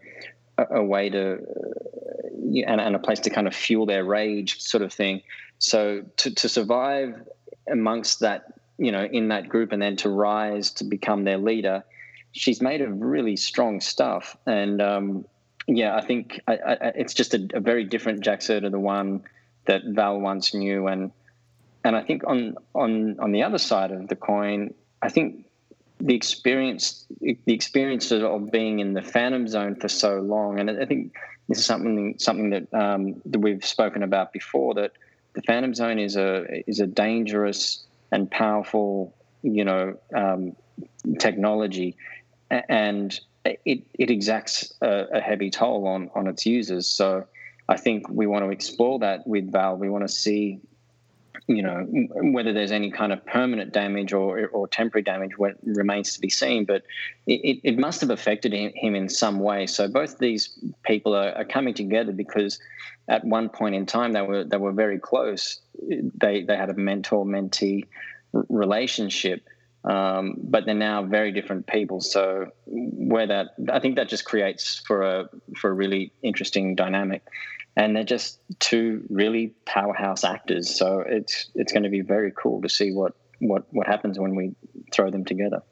a 0.71 0.83
way 0.83 1.11
to 1.11 1.35
uh, 1.35 2.63
and, 2.67 2.81
and 2.81 2.97
a 2.97 2.99
place 2.99 3.21
to 3.21 3.31
kind 3.31 3.47
of 3.47 3.55
fuel 3.55 3.85
their 3.85 4.05
rage 4.05 4.61
sort 4.61 4.83
of 4.83 4.93
thing. 4.93 5.23
So 5.59 6.03
to 6.19 6.35
to 6.35 6.49
survive 6.49 7.15
amongst 7.71 8.21
that 8.21 8.58
you 8.79 8.93
know 8.93 9.05
in 9.05 9.29
that 9.29 9.49
group 9.49 9.73
and 9.73 9.83
then 9.83 9.97
to 9.97 10.09
rise 10.09 10.71
to 10.73 10.85
become 10.85 11.25
their 11.25 11.39
leader, 11.39 11.85
she's 12.33 12.61
made 12.61 12.81
of 12.81 13.01
really 13.01 13.37
strong 13.37 13.81
stuff 13.81 14.37
and. 14.47 14.81
Um, 14.81 15.25
yeah, 15.69 15.95
I 15.95 16.01
think 16.01 16.41
I, 16.49 16.55
I, 16.55 16.77
it's 16.95 17.13
just 17.13 17.35
a, 17.35 17.47
a, 17.53 17.61
very 17.61 17.85
different 17.85 18.21
Jax 18.21 18.47
to 18.47 18.59
the 18.71 18.81
one 18.81 19.23
that 19.67 19.83
Val 19.85 20.19
once 20.19 20.55
knew, 20.55 20.87
and 20.87 21.13
and 21.85 21.95
I 21.95 22.03
think 22.03 22.23
on 22.27 22.57
on 22.75 23.21
on 23.21 23.33
the 23.33 23.43
other 23.43 23.59
side 23.59 23.91
of 23.91 24.09
the 24.09 24.17
coin, 24.17 24.73
I 25.03 25.11
think 25.11 25.45
the 26.01 26.15
experience 26.15 27.05
the 27.21 27.53
experience 27.53 28.11
of 28.11 28.51
being 28.51 28.79
in 28.79 28.95
the 28.95 29.03
phantom 29.03 29.47
zone 29.47 29.75
for 29.77 29.89
so 29.89 30.21
long, 30.21 30.59
and 30.59 30.71
I 30.71 30.87
think 30.87 31.15
this 31.49 31.59
is 31.59 31.67
something 31.67 32.15
something 32.19 32.51
that 32.51 32.73
um, 32.73 33.21
that 33.27 33.41
we've 33.41 33.65
spoken 33.65 34.03
about 34.03 34.33
before 34.33 34.73
that 34.75 34.93
the 35.35 35.43
phantom 35.43 35.75
zone 35.75 35.99
is 35.99 36.17
a 36.17 36.69
is 36.69 36.81
a 36.81 36.87
dangerous 36.87 37.85
and 38.11 38.31
powerful 38.31 39.15
you 39.43 39.65
know 39.65 39.99
um, 40.15 40.57
technology, 41.19 41.97
and 42.51 43.19
it, 43.65 43.85
it 43.95 44.11
exacts 44.11 44.73
a, 44.81 45.05
a, 45.15 45.21
heavy 45.21 45.51
toll 45.51 45.87
on, 45.87 46.11
on 46.15 46.27
its 46.27 46.45
users. 46.47 46.87
So 46.87 47.25
I 47.69 47.77
think 47.77 48.09
we 48.09 48.27
want 48.27 48.45
to 48.45 48.51
explore 48.51 48.99
that 49.01 49.27
with 49.27 49.51
Valve. 49.51 49.79
We 49.79 49.89
want 49.89 50.07
to 50.07 50.13
see, 50.13 50.61
you 51.49 51.63
know, 51.63 51.87
whether 52.33 52.53
there's 52.53 52.73
any 52.73 52.91
kind 52.91 53.13
of 53.13 53.25
permanent 53.25 53.73
damage 53.73 54.13
or, 54.13 54.47
or 54.49 54.69
temporary 54.69 55.03
damage 55.03 55.33
remains 55.65 56.13
to 56.13 56.21
be 56.21 56.29
seen. 56.29 56.65
But 56.65 56.85
it, 57.27 57.61
it 57.65 57.79
must 57.79 58.01
have 58.03 58.11
affected 58.11 58.53
him 58.53 58.95
in 58.95 59.09
some 59.09 59.41
way. 59.41 59.67
So 59.67 59.89
both 59.89 60.19
these 60.19 60.51
people 60.85 61.15
are, 61.15 61.33
are 61.33 61.45
coming 61.45 61.75
together 61.75 62.13
because 62.13 62.61
at 63.09 63.25
one 63.25 63.49
point 63.49 63.75
in 63.75 63.87
time 63.87 64.13
they 64.13 64.23
were 64.23 64.45
they 64.45 64.59
were 64.59 64.73
very 64.73 64.99
close. 64.99 65.61
They 65.81 66.43
they 66.43 66.57
had 66.57 66.71
a 66.71 66.75
mentor 66.75 67.25
mentee 67.25 67.85
relationship 68.33 69.49
um, 69.85 70.35
but 70.39 70.67
they're 70.67 70.75
now 70.75 71.03
very 71.03 71.33
different 71.33 71.67
people. 71.67 72.01
So 72.01 72.51
where 72.67 73.27
that 73.27 73.55
I 73.73 73.79
think 73.81 73.97
that 73.97 74.09
just 74.09 74.25
creates 74.25 74.83
for 74.87 75.03
a 75.03 75.29
for 75.57 75.71
a 75.71 75.73
really 75.73 76.13
interesting 76.23 76.75
dynamic, 76.75 77.23
and 77.79 77.95
they're 77.95 78.05
just 78.05 78.41
two 78.59 79.05
really 79.09 79.55
powerhouse 79.65 80.25
actors. 80.25 80.77
So 80.77 81.05
it's 81.07 81.49
it's 81.55 81.73
going 81.73 81.85
to 81.85 81.89
be 81.89 82.01
very 82.01 82.33
cool 82.37 82.61
to 82.61 82.69
see 82.69 82.93
what 82.93 83.15
what 83.39 83.65
what 83.71 83.87
happens 83.87 84.19
when 84.19 84.35
we 84.35 84.55
throw 84.93 85.11
them 85.11 85.25
together. 85.25 85.63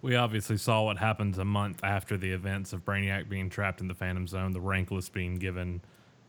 We 0.00 0.14
obviously 0.16 0.56
saw 0.56 0.84
what 0.84 0.96
happens 0.96 1.36
a 1.38 1.44
month 1.44 1.80
after 1.82 2.16
the 2.16 2.30
events 2.30 2.72
of 2.72 2.84
Brainiac 2.86 3.28
being 3.28 3.50
trapped 3.50 3.82
in 3.82 3.88
the 3.88 3.94
Phantom 3.94 4.26
Zone, 4.26 4.52
the 4.52 4.60
Rankless 4.60 5.12
being 5.12 5.34
given 5.34 5.82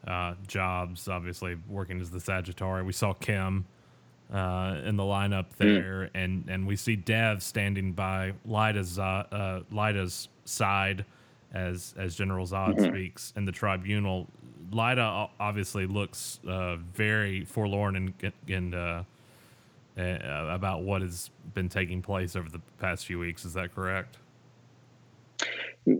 uh, 0.06 0.34
jobs, 0.46 1.08
obviously 1.08 1.56
working 1.70 2.02
as 2.02 2.10
the 2.10 2.20
Sagitari. 2.20 2.84
We 2.84 2.92
saw 2.92 3.14
Kem 3.14 3.66
uh, 4.34 4.82
in 4.84 4.98
the 4.98 5.04
lineup 5.04 5.46
hmm. 5.54 5.64
there, 5.64 6.02
mm. 6.02 6.10
and 6.16 6.50
and 6.50 6.68
we 6.68 6.76
see 6.76 6.96
Dev 6.96 7.44
standing 7.44 7.94
by 7.94 8.34
Lyta's 8.44 8.98
uh, 8.98 9.24
uh, 9.32 9.62
Lyta's 9.72 10.30
side 10.46 11.06
as 11.54 11.94
as 11.98 12.16
General 12.16 12.46
Zod 12.46 12.76
mm-hmm. 12.76 12.86
speaks 12.86 13.34
in 13.36 13.46
the 13.46 13.52
tribunal. 13.52 14.28
Lyta 14.72 15.30
obviously 15.40 15.86
looks 15.86 16.40
uh, 16.48 16.76
very 16.78 17.46
forlorn 17.46 17.96
and 17.96 18.34
and 18.48 18.76
uh, 18.76 19.04
about 19.98 20.84
what 20.84 21.02
has 21.02 21.30
been 21.54 21.70
taking 21.70 22.02
place 22.02 22.36
over 22.36 22.50
the 22.50 22.62
past 22.80 23.06
few 23.06 23.20
weeks. 23.20 23.46
Is 23.46 23.54
that 23.54 23.74
correct? 23.76 24.18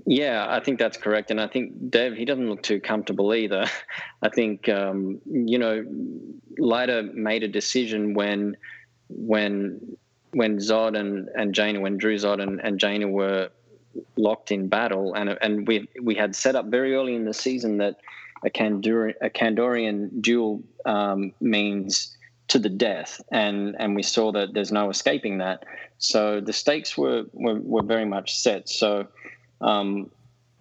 Yeah, 0.06 0.46
I 0.48 0.60
think 0.60 0.78
that's 0.78 0.98
correct, 0.98 1.32
and 1.32 1.42
I 1.42 1.48
think 1.48 1.90
Dev 1.90 2.14
he 2.14 2.24
doesn't 2.24 2.48
look 2.48 2.62
too 2.62 2.80
comfortable 2.80 3.34
either. 3.34 3.66
I 4.22 4.30
think 4.30 4.70
um, 4.70 5.20
you 5.26 5.58
know, 5.58 5.84
Lyta 6.60 7.14
made 7.14 7.44
a 7.44 7.48
decision 7.48 8.14
when 8.14 8.58
when 9.10 9.98
when 10.32 10.58
Zod 10.58 10.98
and 10.98 11.30
and 11.36 11.54
Jayna, 11.54 11.82
when 11.82 11.98
Dru-Zod 11.98 12.42
and, 12.42 12.60
and 12.62 12.80
Jayna 12.80 13.10
were 13.10 13.50
locked 14.16 14.52
in 14.52 14.68
battle, 14.68 15.16
and 15.16 15.36
and 15.42 15.68
we 15.68 15.90
we 16.00 16.14
had 16.14 16.36
set 16.36 16.56
up 16.56 16.68
very 16.68 16.94
early 16.94 17.16
in 17.16 17.26
the 17.26 17.34
season 17.34 17.78
that 17.78 17.98
a 18.44 18.50
Kandor, 18.50 19.14
a 19.22 19.30
Kandorian 19.30 20.22
duel 20.22 20.64
um, 20.86 21.32
means 21.40 22.16
to 22.48 22.60
the 22.60 22.70
death, 22.70 23.22
and 23.32 23.76
and 23.80 23.96
we 23.96 24.04
saw 24.04 24.32
that 24.32 24.54
there's 24.54 24.72
no 24.72 24.90
escaping 24.90 25.38
that. 25.38 25.64
So 26.00 26.42
the 26.42 26.54
stakes 26.54 26.98
were 26.98 27.26
were, 27.34 27.60
were 27.60 27.84
very 27.84 28.06
much 28.06 28.36
set. 28.36 28.68
So 28.68 29.08
um, 29.62 30.12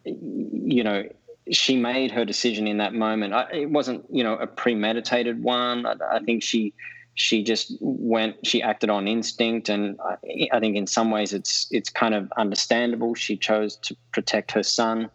you 0.04 0.84
know, 0.84 1.04
she 1.50 1.76
made 1.76 2.10
her 2.12 2.24
decision 2.24 2.66
in 2.66 2.78
that 2.78 2.94
moment. 2.94 3.34
I, 3.34 3.46
it 3.52 3.70
wasn't, 3.70 4.04
you 4.10 4.22
know, 4.22 4.34
a 4.34 4.46
premeditated 4.46 5.42
one. 5.42 5.86
I, 5.86 5.94
I, 6.12 6.20
think 6.20 6.42
she 6.42 6.72
she 7.14 7.42
just 7.42 7.72
went. 7.80 8.46
She 8.46 8.62
acted 8.62 8.90
on 8.90 9.08
instinct, 9.08 9.68
and 9.68 9.98
I, 10.00 10.48
I, 10.52 10.60
think 10.60 10.76
in 10.76 10.86
some 10.86 11.10
ways 11.10 11.32
it's 11.32 11.66
it's 11.70 11.90
kind 11.90 12.14
of 12.14 12.30
understandable. 12.36 13.14
She 13.14 13.36
chose 13.36 13.76
to 13.76 13.96
protect 14.12 14.52
her 14.52 14.62
son. 14.62 15.10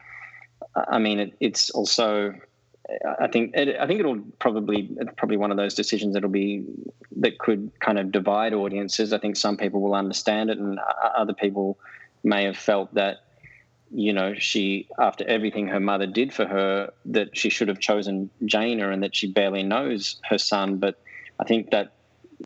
I 0.75 0.99
mean, 0.99 1.19
it, 1.19 1.33
it's 1.39 1.69
also. 1.69 2.33
I 3.19 3.27
think 3.27 3.55
it, 3.55 3.77
I 3.79 3.87
think 3.87 3.99
it'll 3.99 4.21
probably 4.39 4.89
probably 5.17 5.37
one 5.37 5.51
of 5.51 5.57
those 5.57 5.73
decisions 5.73 6.13
that'll 6.13 6.29
be 6.29 6.65
that 7.17 7.39
could 7.39 7.71
kind 7.79 7.97
of 7.97 8.11
divide 8.11 8.53
audiences. 8.53 9.13
I 9.13 9.17
think 9.17 9.37
some 9.37 9.57
people 9.57 9.81
will 9.81 9.95
understand 9.95 10.49
it, 10.49 10.57
and 10.57 10.79
other 11.17 11.33
people 11.33 11.79
may 12.23 12.43
have 12.45 12.57
felt 12.57 12.93
that 12.95 13.25
you 13.95 14.13
know, 14.13 14.33
she, 14.33 14.87
after 14.99 15.25
everything 15.27 15.67
her 15.67 15.79
mother 15.79 16.05
did 16.05 16.33
for 16.33 16.45
her, 16.45 16.91
that 17.05 17.37
she 17.37 17.49
should 17.49 17.67
have 17.67 17.79
chosen 17.79 18.29
Jayna 18.43 18.91
and 18.91 19.03
that 19.03 19.15
she 19.15 19.31
barely 19.31 19.63
knows 19.63 20.19
her 20.29 20.37
son. 20.37 20.77
But 20.77 20.99
I 21.39 21.45
think 21.45 21.71
that, 21.71 21.93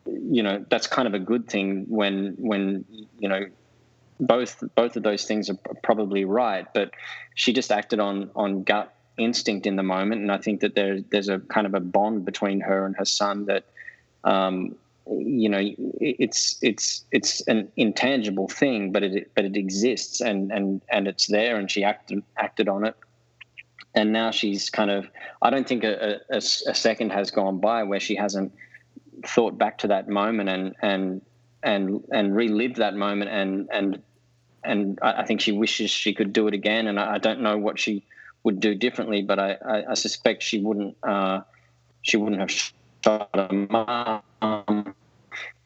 you 0.05 0.43
know, 0.43 0.65
that's 0.69 0.87
kind 0.87 1.07
of 1.07 1.13
a 1.13 1.19
good 1.19 1.49
thing 1.49 1.85
when, 1.87 2.35
when, 2.37 2.85
you 3.19 3.29
know, 3.29 3.45
both, 4.19 4.63
both 4.75 4.97
of 4.97 5.03
those 5.03 5.25
things 5.25 5.49
are 5.49 5.57
probably 5.81 6.25
right. 6.25 6.67
But 6.73 6.91
she 7.35 7.53
just 7.53 7.71
acted 7.71 7.99
on, 7.99 8.31
on 8.35 8.63
gut 8.63 8.93
instinct 9.19 9.67
in 9.67 9.75
the 9.75 9.83
moment. 9.83 10.21
And 10.21 10.31
I 10.31 10.37
think 10.37 10.61
that 10.61 10.75
there, 10.75 11.01
there's 11.01 11.29
a 11.29 11.39
kind 11.39 11.67
of 11.67 11.73
a 11.73 11.79
bond 11.79 12.25
between 12.25 12.61
her 12.61 12.85
and 12.85 12.95
her 12.95 13.05
son 13.05 13.45
that, 13.45 13.65
um, 14.23 14.75
you 15.11 15.49
know 15.49 15.59
it's 15.99 16.59
it's 16.61 17.03
it's 17.11 17.41
an 17.47 17.71
intangible 17.75 18.47
thing 18.47 18.91
but 18.91 19.01
it 19.01 19.31
but 19.33 19.43
it 19.43 19.55
exists 19.55 20.21
and 20.21 20.51
and 20.51 20.81
and 20.89 21.07
it's 21.07 21.25
there 21.27 21.55
and 21.57 21.71
she 21.71 21.83
acted 21.83 22.21
acted 22.37 22.69
on 22.69 22.85
it 22.85 22.95
and 23.95 24.13
now 24.13 24.29
she's 24.29 24.69
kind 24.69 24.91
of 24.91 25.09
i 25.41 25.49
don't 25.49 25.67
think 25.67 25.83
a, 25.83 26.19
a, 26.29 26.37
a 26.37 26.41
second 26.41 27.11
has 27.11 27.31
gone 27.31 27.59
by 27.59 27.81
where 27.81 27.99
she 27.99 28.15
hasn't 28.15 28.53
thought 29.25 29.57
back 29.57 29.79
to 29.79 29.87
that 29.87 30.07
moment 30.07 30.49
and 30.49 30.75
and 30.81 31.21
and 31.63 32.03
and 32.11 32.35
relived 32.35 32.77
that 32.77 32.95
moment 32.95 33.31
and 33.31 33.67
and 33.71 34.01
and 34.63 34.99
I 35.01 35.25
think 35.25 35.39
she 35.39 35.53
wishes 35.53 35.89
she 35.89 36.13
could 36.13 36.33
do 36.33 36.47
it 36.47 36.53
again 36.53 36.87
and 36.87 36.99
I, 36.99 37.17
don't 37.17 37.39
know 37.39 37.57
what 37.57 37.79
she 37.79 38.03
would 38.43 38.59
do 38.59 38.75
differently 38.75 39.21
but 39.21 39.39
I, 39.39 39.57
I, 39.65 39.91
I 39.91 39.93
suspect 39.93 40.43
she 40.43 40.59
wouldn't 40.59 40.95
uh, 41.03 41.41
she 42.01 42.17
wouldn't 42.17 42.41
have 42.41 42.51
shot 42.51 43.29
her 43.33 43.49
mom 43.51 44.95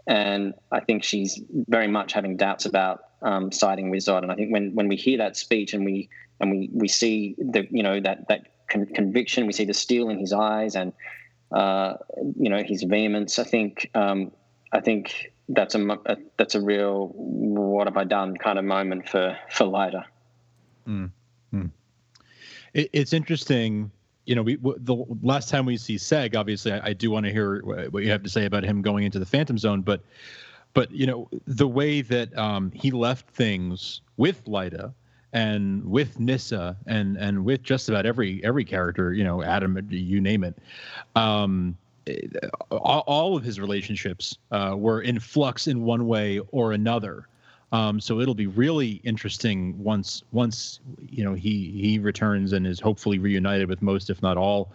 and 0.08 0.54
I 0.72 0.82
think 0.82 1.04
she's 1.04 1.42
very 1.50 1.88
much 1.88 2.14
having 2.14 2.36
doubts 2.38 2.66
about 2.66 3.06
um, 3.22 3.52
siding 3.52 3.90
with 3.90 4.02
Zod. 4.02 4.24
And 4.24 4.32
I 4.32 4.36
think 4.36 4.52
when 4.52 4.76
when 4.76 4.88
we 4.88 4.96
hear 4.96 5.18
that 5.20 5.38
speech 5.38 5.74
and 5.74 5.86
we 5.86 6.10
and 6.40 6.52
we 6.52 6.70
we 6.74 6.88
see 6.88 7.36
the 7.38 7.68
you 7.72 7.84
know 7.84 8.00
that 8.02 8.28
that 8.28 8.48
con- 8.70 8.88
conviction, 8.88 9.48
we 9.48 9.54
see 9.54 9.66
the 9.66 9.74
steel 9.74 10.10
in 10.10 10.20
his 10.20 10.34
eyes, 10.34 10.76
and 10.76 10.94
uh, 11.52 11.94
you 12.38 12.50
know 12.50 12.62
his 12.64 12.84
vehemence. 12.84 13.40
I 13.40 13.46
think 13.46 13.90
um, 13.96 14.32
I 14.72 14.82
think 14.82 15.32
that's 15.48 15.76
a, 15.76 15.88
a, 16.06 16.18
that's 16.38 16.56
a 16.56 16.62
real 16.62 17.12
what 17.16 17.88
have 17.88 17.98
I 17.98 18.04
done 18.04 18.36
kind 18.36 18.60
of 18.60 18.66
moment 18.66 19.08
for 19.08 19.38
for 19.50 19.66
Lyta. 19.66 20.04
Mm. 20.88 21.12
Mm. 21.54 21.72
It, 22.74 22.90
it's 22.94 23.14
interesting 23.14 23.92
you 24.26 24.36
know, 24.36 24.42
we 24.42 24.56
w- 24.56 24.78
the 24.80 24.96
last 25.22 25.50
time 25.50 25.66
we 25.66 25.78
see 25.78 25.96
Seg, 25.96 26.36
obviously, 26.36 26.72
I, 26.72 26.90
I 26.90 26.94
do 26.94 27.12
want 27.12 27.26
to 27.26 27.32
hear 27.32 27.62
what 27.64 28.04
you 28.04 28.10
have 28.12 28.24
to 28.24 28.30
say 28.30 28.46
about 28.46 28.64
him 28.64 28.82
going 28.82 29.04
into 29.04 29.20
the 29.20 29.26
Phantom 29.26 29.58
Zone, 29.58 29.82
but 29.82 30.02
but 30.74 30.92
you 30.92 31.06
know, 31.06 31.30
the 31.46 31.68
way 31.68 32.02
that 32.02 32.36
um, 32.38 32.72
he 32.72 32.92
left 32.92 33.30
things 33.30 34.02
with 34.18 34.44
Lyta 34.46 34.94
and 35.34 35.84
with 35.86 36.20
Nyssa 36.20 36.78
and 36.88 37.18
and 37.18 37.44
with 37.44 37.64
just 37.64 37.90
about 37.90 38.06
every 38.06 38.44
every 38.44 38.64
character, 38.64 39.14
you 39.14 39.24
know, 39.24 39.44
Adam, 39.44 39.78
you 39.90 40.22
name 40.22 40.44
it. 40.44 40.58
Um, 41.16 41.78
all, 42.72 43.04
all 43.08 43.38
of 43.38 43.44
his 43.44 43.60
relationships 43.60 44.38
uh, 44.52 44.76
were 44.78 45.02
in 45.02 45.20
flux 45.20 45.68
in 45.68 45.84
one 45.84 46.08
way 46.08 46.40
or 46.52 46.72
another. 46.74 47.28
Um, 47.74 48.00
so 48.00 48.20
it'll 48.20 48.36
be 48.36 48.48
really 48.48 49.02
interesting 49.04 49.76
once 49.84 50.24
once 50.32 50.80
you 51.10 51.24
know 51.24 51.34
he 51.34 51.72
he 51.72 51.98
returns 51.98 52.54
and 52.54 52.68
is 52.68 52.80
hopefully 52.80 53.18
reunited 53.18 53.68
with 53.68 53.82
most, 53.82 54.12
if 54.12 54.22
not 54.22 54.38
all, 54.38 54.72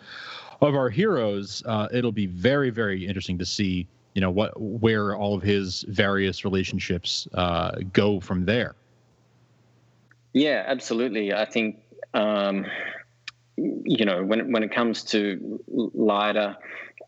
of 0.61 0.75
our 0.75 0.91
heroes, 0.91 1.63
uh, 1.65 1.87
it'll 1.93 2.13
be 2.13 2.27
very 2.27 2.71
very 2.71 3.07
interesting 3.07 3.39
to 3.39 3.47
see 3.47 3.87
you 4.15 4.21
know 4.21 4.33
what 4.33 4.61
where 4.61 5.15
all 5.15 5.37
of 5.37 5.43
his 5.45 5.83
various 5.83 6.45
relationships 6.45 7.29
uh, 7.35 7.77
go 7.93 8.19
from 8.19 8.45
there. 8.45 8.75
Yeah, 10.33 10.65
absolutely. 10.67 11.33
I 11.33 11.45
think 11.45 11.81
um, 12.15 12.67
you 13.57 14.05
know 14.05 14.25
when 14.25 14.51
when 14.51 14.65
it 14.65 14.73
comes 14.73 15.05
to 15.05 15.61
Lyta, 15.73 16.57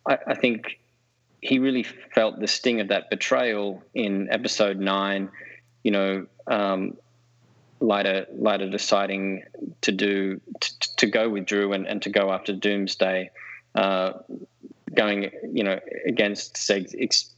I, 0.08 0.18
I 0.24 0.34
think 0.34 0.78
he 1.40 1.58
really 1.58 1.82
felt 1.82 2.38
the 2.38 2.46
sting 2.46 2.80
of 2.80 2.86
that 2.88 3.10
betrayal 3.10 3.82
in 3.92 4.30
episode 4.30 4.78
nine. 4.78 5.30
You 5.82 5.90
know, 5.90 6.26
um, 6.46 6.96
Lyta 7.80 8.70
deciding 8.70 9.44
to 9.80 9.92
do 9.92 10.40
to, 10.60 10.96
to 10.96 11.06
go 11.06 11.28
with 11.28 11.46
Dru 11.46 11.72
and, 11.72 11.86
and 11.86 12.02
to 12.02 12.10
go 12.10 12.30
after 12.30 12.52
Doomsday, 12.52 13.30
uh, 13.74 14.12
going 14.94 15.30
you 15.52 15.64
know 15.64 15.80
against 16.06 16.54
Seg. 16.54 16.94
Ex, 16.98 17.30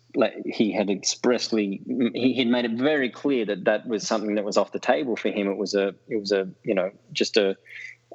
he 0.44 0.72
had 0.72 0.90
expressly 0.90 1.80
he 2.14 2.34
had 2.34 2.48
made 2.48 2.64
it 2.64 2.72
very 2.72 3.08
clear 3.08 3.44
that 3.46 3.64
that 3.64 3.86
was 3.86 4.06
something 4.06 4.34
that 4.34 4.44
was 4.44 4.56
off 4.56 4.72
the 4.72 4.80
table 4.80 5.16
for 5.16 5.28
him. 5.28 5.48
It 5.48 5.56
was 5.56 5.74
a 5.74 5.94
it 6.08 6.16
was 6.16 6.32
a 6.32 6.48
you 6.64 6.74
know 6.74 6.90
just 7.12 7.36
a 7.36 7.56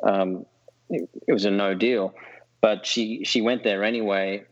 um, 0.04 0.46
it, 0.90 1.10
it 1.28 1.34
was 1.34 1.46
a 1.46 1.52
no 1.52 1.74
deal. 1.74 2.14
But 2.60 2.86
she 2.86 3.24
she 3.24 3.42
went 3.42 3.64
there 3.64 3.84
anyway, 3.84 4.44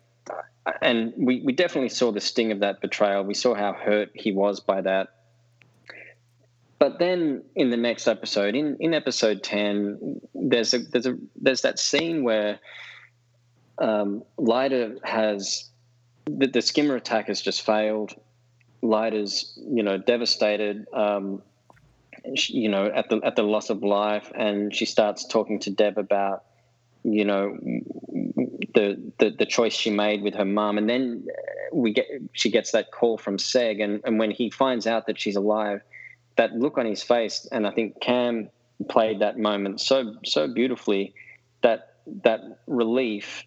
and 0.81 1.13
we 1.17 1.41
we 1.41 1.53
definitely 1.53 1.89
saw 1.89 2.11
the 2.11 2.21
sting 2.21 2.51
of 2.51 2.59
that 2.59 2.81
betrayal. 2.81 3.23
We 3.23 3.33
saw 3.33 3.53
how 3.53 3.73
hurt 3.73 4.11
he 4.13 4.31
was 4.31 4.59
by 4.59 4.81
that. 4.81 5.09
But 6.77 6.99
then 6.99 7.43
in 7.55 7.69
the 7.69 7.77
next 7.77 8.07
episode, 8.07 8.55
in, 8.55 8.77
in 8.79 8.93
episode 8.93 9.43
ten, 9.43 10.21
there's 10.33 10.73
a 10.73 10.79
there's 10.79 11.05
a 11.05 11.17
there's 11.35 11.61
that 11.61 11.79
scene 11.79 12.23
where 12.23 12.59
um, 13.77 14.23
has 15.03 15.69
the, 16.25 16.47
the 16.47 16.61
skimmer 16.61 16.95
attack 16.95 17.27
has 17.27 17.41
just 17.41 17.65
failed. 17.65 18.13
Lyta's 18.81 19.57
you 19.57 19.83
know 19.83 19.97
devastated. 19.97 20.85
Um, 20.93 21.41
you 22.33 22.69
know 22.69 22.85
at 22.85 23.09
the 23.09 23.21
at 23.23 23.35
the 23.35 23.43
loss 23.43 23.69
of 23.69 23.83
life, 23.83 24.31
and 24.35 24.73
she 24.73 24.85
starts 24.85 25.25
talking 25.25 25.59
to 25.59 25.69
Dev 25.69 25.97
about 25.97 26.43
you 27.03 27.25
know 27.25 27.57
the, 28.73 28.99
the 29.19 29.29
the 29.37 29.45
choice 29.45 29.73
she 29.73 29.91
made 29.91 30.21
with 30.21 30.33
her 30.35 30.45
mom, 30.45 30.77
and 30.77 30.89
then 30.89 31.27
we 31.71 31.93
get 31.93 32.07
she 32.33 32.49
gets 32.49 32.71
that 32.71 32.91
call 32.91 33.17
from 33.17 33.37
Seg, 33.37 33.83
and, 33.83 34.01
and 34.03 34.19
when 34.19 34.31
he 34.31 34.49
finds 34.49 34.87
out 34.87 35.07
that 35.07 35.19
she's 35.19 35.35
alive, 35.35 35.81
that 36.37 36.53
look 36.53 36.77
on 36.77 36.85
his 36.85 37.03
face, 37.03 37.47
and 37.51 37.65
I 37.65 37.71
think 37.71 38.01
Cam 38.01 38.49
played 38.89 39.19
that 39.21 39.37
moment 39.37 39.79
so 39.79 40.15
so 40.25 40.47
beautifully 40.47 41.13
that 41.61 41.95
that 42.23 42.41
relief 42.67 43.43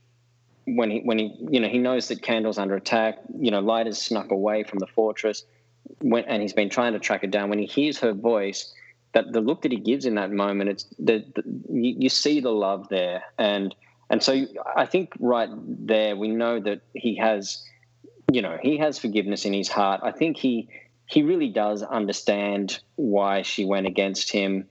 when 0.65 0.91
he 0.91 1.01
when 1.01 1.19
he 1.19 1.37
you 1.51 1.61
know 1.61 1.69
he 1.69 1.79
knows 1.79 2.09
that 2.09 2.23
Kandor's 2.23 2.59
under 2.59 2.77
attack. 2.77 3.19
You 3.39 3.51
know, 3.51 3.61
Light 3.61 3.87
has 3.87 4.01
snuck 4.01 4.31
away 4.31 4.65
from 4.65 4.79
the 4.79 4.87
fortress, 4.87 5.45
when, 6.01 6.25
and 6.25 6.43
he's 6.43 6.53
been 6.53 6.71
trying 6.71 6.93
to 6.93 6.99
track 6.99 7.23
her 7.23 7.27
down. 7.27 7.51
When 7.51 7.59
he 7.59 7.67
hears 7.67 7.99
her 7.99 8.13
voice, 8.13 8.73
that 9.13 9.33
the 9.33 9.41
look 9.41 9.63
that 9.63 9.73
he 9.73 9.79
gives 9.79 10.05
in 10.05 10.17
that 10.17 10.31
moment, 10.31 10.71
it's 10.71 10.85
the, 10.99 11.25
the 11.35 11.43
you, 11.71 11.97
you, 11.99 12.09
see 12.09 12.41
the 12.41 12.51
love 12.51 12.89
there, 12.89 13.23
and 13.39 13.75
and 14.11 14.23
so 14.23 14.47
I 14.77 14.87
think 14.87 15.13
right 15.19 15.49
there 15.53 16.17
we 16.17 16.29
know 16.29 16.61
that 16.61 16.81
he 16.95 17.17
has, 17.17 17.65
you 18.33 18.43
know, 18.43 18.59
he 18.63 18.79
has 18.79 18.99
forgiveness 18.99 19.45
in 19.45 19.53
his 19.53 19.69
heart. 19.69 20.01
I 20.03 20.13
think 20.13 20.37
he 20.37 20.69
he 21.09 21.23
really 21.23 21.49
does 21.49 21.83
understand 21.83 22.81
why 22.97 23.43
she 23.43 23.65
went 23.65 23.87
against 23.87 24.31
him, 24.31 24.69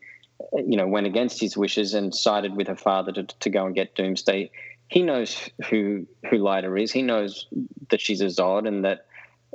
you 0.54 0.78
know, 0.78 0.88
went 0.88 1.08
against 1.08 1.40
his 1.42 1.58
wishes 1.58 1.94
and 1.94 2.14
sided 2.14 2.56
with 2.56 2.68
her 2.68 2.76
father 2.76 3.12
to, 3.12 3.24
to 3.24 3.50
go 3.50 3.66
and 3.66 3.76
get 3.76 3.96
Doomsday 3.96 4.52
he 4.88 5.02
knows 5.02 5.50
who 5.70 6.08
who 6.30 6.38
Lyta 6.38 6.82
is. 6.82 6.92
He 6.92 7.02
knows 7.02 7.48
that 7.90 8.02
she's 8.02 8.22
a 8.22 8.26
Zod 8.26 8.68
and 8.68 8.86
that 8.86 9.06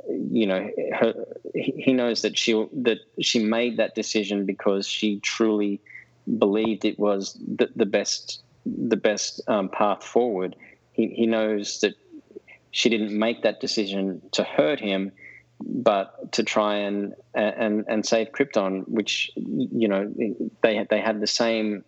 you 0.07 0.45
know 0.45 0.69
her, 0.99 1.13
he 1.55 1.93
knows 1.93 2.21
that 2.21 2.37
she 2.37 2.53
that 2.73 2.99
she 3.19 3.43
made 3.43 3.77
that 3.77 3.95
decision 3.95 4.45
because 4.45 4.87
she 4.87 5.19
truly 5.21 5.81
believed 6.37 6.85
it 6.85 6.99
was 6.99 7.37
the, 7.55 7.69
the 7.75 7.85
best 7.85 8.43
the 8.65 8.97
best 8.97 9.41
um, 9.47 9.69
path 9.69 10.03
forward. 10.03 10.55
He 10.91 11.07
he 11.07 11.25
knows 11.25 11.79
that 11.79 11.95
she 12.71 12.89
didn't 12.89 13.17
make 13.17 13.41
that 13.43 13.59
decision 13.59 14.21
to 14.33 14.43
hurt 14.43 14.79
him, 14.79 15.11
but 15.65 16.31
to 16.33 16.43
try 16.43 16.75
and 16.75 17.13
and 17.33 17.85
and 17.87 18.05
save 18.05 18.31
Krypton, 18.31 18.87
which 18.87 19.31
you 19.35 19.87
know 19.87 20.11
they 20.61 20.85
they 20.89 20.99
had 20.99 21.21
the 21.21 21.27
same 21.27 21.83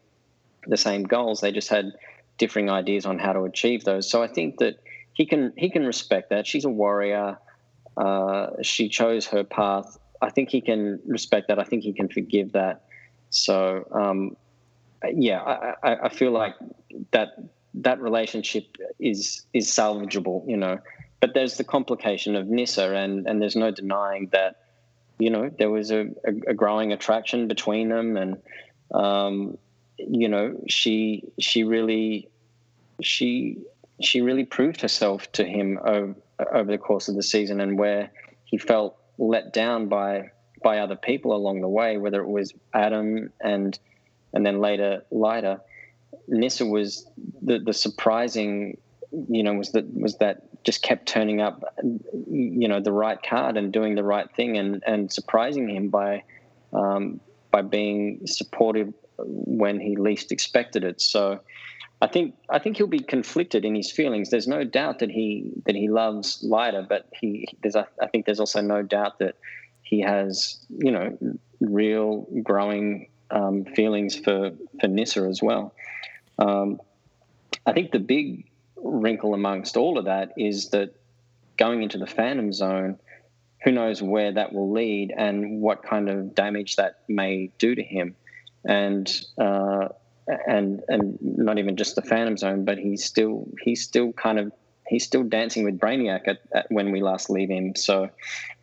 the 0.68 0.78
same 0.78 1.04
goals. 1.04 1.42
They 1.42 1.52
just 1.52 1.70
had 1.70 1.94
differing 2.38 2.70
ideas 2.70 3.06
on 3.06 3.20
how 3.20 3.34
to 3.34 3.44
achieve 3.44 3.84
those. 3.84 4.10
So 4.10 4.24
I 4.24 4.28
think 4.28 4.58
that 4.60 4.80
he 5.14 5.26
can 5.26 5.54
he 5.58 5.70
can 5.70 5.86
respect 5.86 6.30
that. 6.30 6.48
She's 6.48 6.66
a 6.66 6.70
warrior. 6.70 7.38
Uh, 7.98 8.48
she 8.62 8.90
chose 8.90 9.26
her 9.28 9.44
path. 9.44 9.98
I 10.22 10.30
think 10.30 10.50
he 10.50 10.62
can 10.62 11.00
respect 11.06 11.48
that. 11.48 11.60
I 11.60 11.64
think 11.64 11.84
he 11.84 11.94
can 11.94 12.10
forgive 12.10 12.54
that. 12.54 12.84
So 13.30 13.88
um, 13.92 14.36
yeah, 15.14 15.42
I, 15.42 15.74
I, 15.84 15.96
I 16.06 16.10
feel 16.10 16.32
like 16.32 16.56
that 17.12 17.30
that 17.76 18.02
relationship 18.02 18.78
is 19.00 19.46
is 19.54 19.68
salvageable. 19.68 20.48
You 20.48 20.58
know, 20.58 20.80
but 21.26 21.34
there's 21.34 21.58
the 21.58 21.64
complication 21.64 22.36
of 22.36 22.48
Nyssa, 22.48 22.94
and 22.94 23.26
and 23.26 23.42
there's 23.42 23.56
no 23.56 23.72
denying 23.72 24.30
that. 24.32 24.62
You 25.18 25.32
know, 25.32 25.50
there 25.50 25.72
was 25.72 25.92
a, 25.92 26.02
a, 26.24 26.52
a 26.52 26.54
growing 26.54 26.92
attraction 26.92 27.48
between 27.48 27.90
them, 27.90 28.16
and 28.16 28.42
um, 28.94 29.58
you 29.98 30.30
know, 30.30 30.62
she 30.68 31.24
she 31.40 31.64
really 31.64 32.30
she 33.02 33.58
she 34.00 34.22
really 34.22 34.46
proved 34.46 34.82
herself 34.82 35.32
to 35.32 35.44
him 35.44 35.80
over, 35.84 36.16
over 36.52 36.72
the 36.72 36.78
course 36.78 37.08
of 37.08 37.16
the 37.16 37.24
season, 37.24 37.60
and 37.60 37.80
where 37.80 38.12
he 38.44 38.60
felt 38.60 38.96
let 39.18 39.52
down 39.52 39.88
by 39.88 40.30
by 40.62 40.78
other 40.78 40.96
people 40.96 41.34
along 41.34 41.62
the 41.62 41.70
way, 41.70 41.98
whether 41.98 42.22
it 42.22 42.28
was 42.28 42.54
Adam 42.72 43.32
and 43.42 43.80
and 44.32 44.46
then 44.46 44.60
later 44.60 45.04
Lyta. 45.12 45.62
Nyssa 46.28 46.68
was 46.68 47.10
the 47.42 47.58
the 47.58 47.74
surprising, 47.74 48.78
you 49.12 49.42
know, 49.42 49.54
was 49.54 49.72
that 49.72 49.92
was 49.92 50.18
that 50.18 50.44
just 50.66 50.82
kept 50.82 51.08
turning 51.08 51.42
up, 51.42 51.64
you 51.84 52.68
know, 52.68 52.82
the 52.82 52.92
right 52.92 53.22
card 53.22 53.56
and 53.56 53.72
doing 53.72 53.96
the 53.96 54.04
right 54.04 54.30
thing 54.36 54.58
and 54.58 54.84
and 54.86 55.14
surprising 55.14 55.70
him 55.70 55.90
by 55.90 56.24
um, 56.74 57.20
by 57.52 57.62
being 57.62 58.26
supportive 58.26 58.94
when 59.18 59.80
he 59.80 59.96
least 59.96 60.32
expected 60.32 60.84
it. 60.84 61.00
So 61.00 61.40
I 62.02 62.08
think 62.08 62.36
I 62.50 62.60
think 62.60 62.78
he'll 62.78 62.88
be 62.88 63.00
conflicted 63.00 63.64
in 63.64 63.76
his 63.76 63.92
feelings. 63.92 64.30
There's 64.30 64.48
no 64.48 64.64
doubt 64.64 65.00
that 65.00 65.12
he 65.12 65.52
that 65.66 65.76
he 65.76 65.88
loves 65.88 66.44
Lyta, 66.44 66.88
but 66.88 67.08
he 67.14 67.48
there's 67.62 67.76
I 67.76 68.08
think 68.12 68.26
there's 68.26 68.40
also 68.40 68.62
no 68.62 68.82
doubt 68.82 69.20
that 69.20 69.36
he 69.84 70.02
has 70.02 70.60
you 70.70 70.92
know 70.92 71.18
real 71.62 72.28
growing 72.44 73.10
um, 73.32 73.66
feelings 73.66 74.18
for 74.18 74.52
for 74.82 74.88
Nyssa 74.88 75.22
as 75.22 75.42
well. 75.42 75.74
Um, 76.40 76.82
I 77.66 77.72
think 77.74 77.92
the 77.92 78.00
big 78.00 78.46
wrinkle 78.86 79.34
amongst 79.34 79.78
all 79.78 79.98
of 79.98 80.06
that 80.06 80.34
is 80.38 80.70
that 80.70 80.96
going 81.58 81.84
into 81.84 81.98
the 81.98 82.08
Phantom 82.08 82.54
Zone, 82.54 83.00
who 83.64 83.72
knows 83.72 84.02
where 84.02 84.32
that 84.32 84.54
will 84.54 84.72
lead 84.72 85.14
and 85.16 85.62
what 85.62 85.84
kind 85.84 86.10
of 86.10 86.36
damage 86.36 86.76
that 86.76 87.00
may 87.08 87.52
do 87.58 87.74
to 87.74 87.84
him 87.84 88.16
and 88.64 89.12
uh, 89.38 89.88
and 90.48 90.82
and 90.88 91.18
not 91.22 91.58
even 91.58 91.76
just 91.76 91.96
the 91.96 92.02
Phantom 92.02 92.38
Zone, 92.38 92.66
but 92.66 92.78
he's 92.78 93.04
still 93.04 93.48
he's 93.62 93.84
still 93.84 94.12
kind 94.14 94.40
of 94.40 94.52
he's 94.88 95.04
still 95.04 95.24
dancing 95.24 95.64
with 95.64 95.80
Brainiac 95.80 96.28
at, 96.28 96.40
at 96.54 96.68
when 96.70 96.92
we 96.92 97.02
last 97.02 97.30
leave 97.30 97.50
him. 97.50 97.76
So 97.76 98.10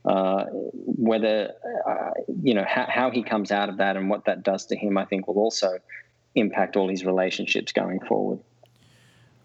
uh, 0.05 0.45
whether 0.51 1.53
uh, 1.89 2.11
you 2.43 2.55
know 2.55 2.65
how, 2.67 2.87
how 2.89 3.11
he 3.11 3.23
comes 3.23 3.53
out 3.53 3.69
of 3.69 3.79
that 3.79 3.97
and 3.97 4.11
what 4.11 4.25
that 4.27 4.43
does 4.43 4.67
to 4.67 4.77
him, 4.77 4.99
I 4.99 5.05
think 5.05 5.29
will 5.29 5.39
also 5.39 5.79
impact 6.35 6.77
all 6.77 6.89
his 6.89 7.05
relationships 7.05 7.73
going 7.73 8.01
forward. 8.01 8.41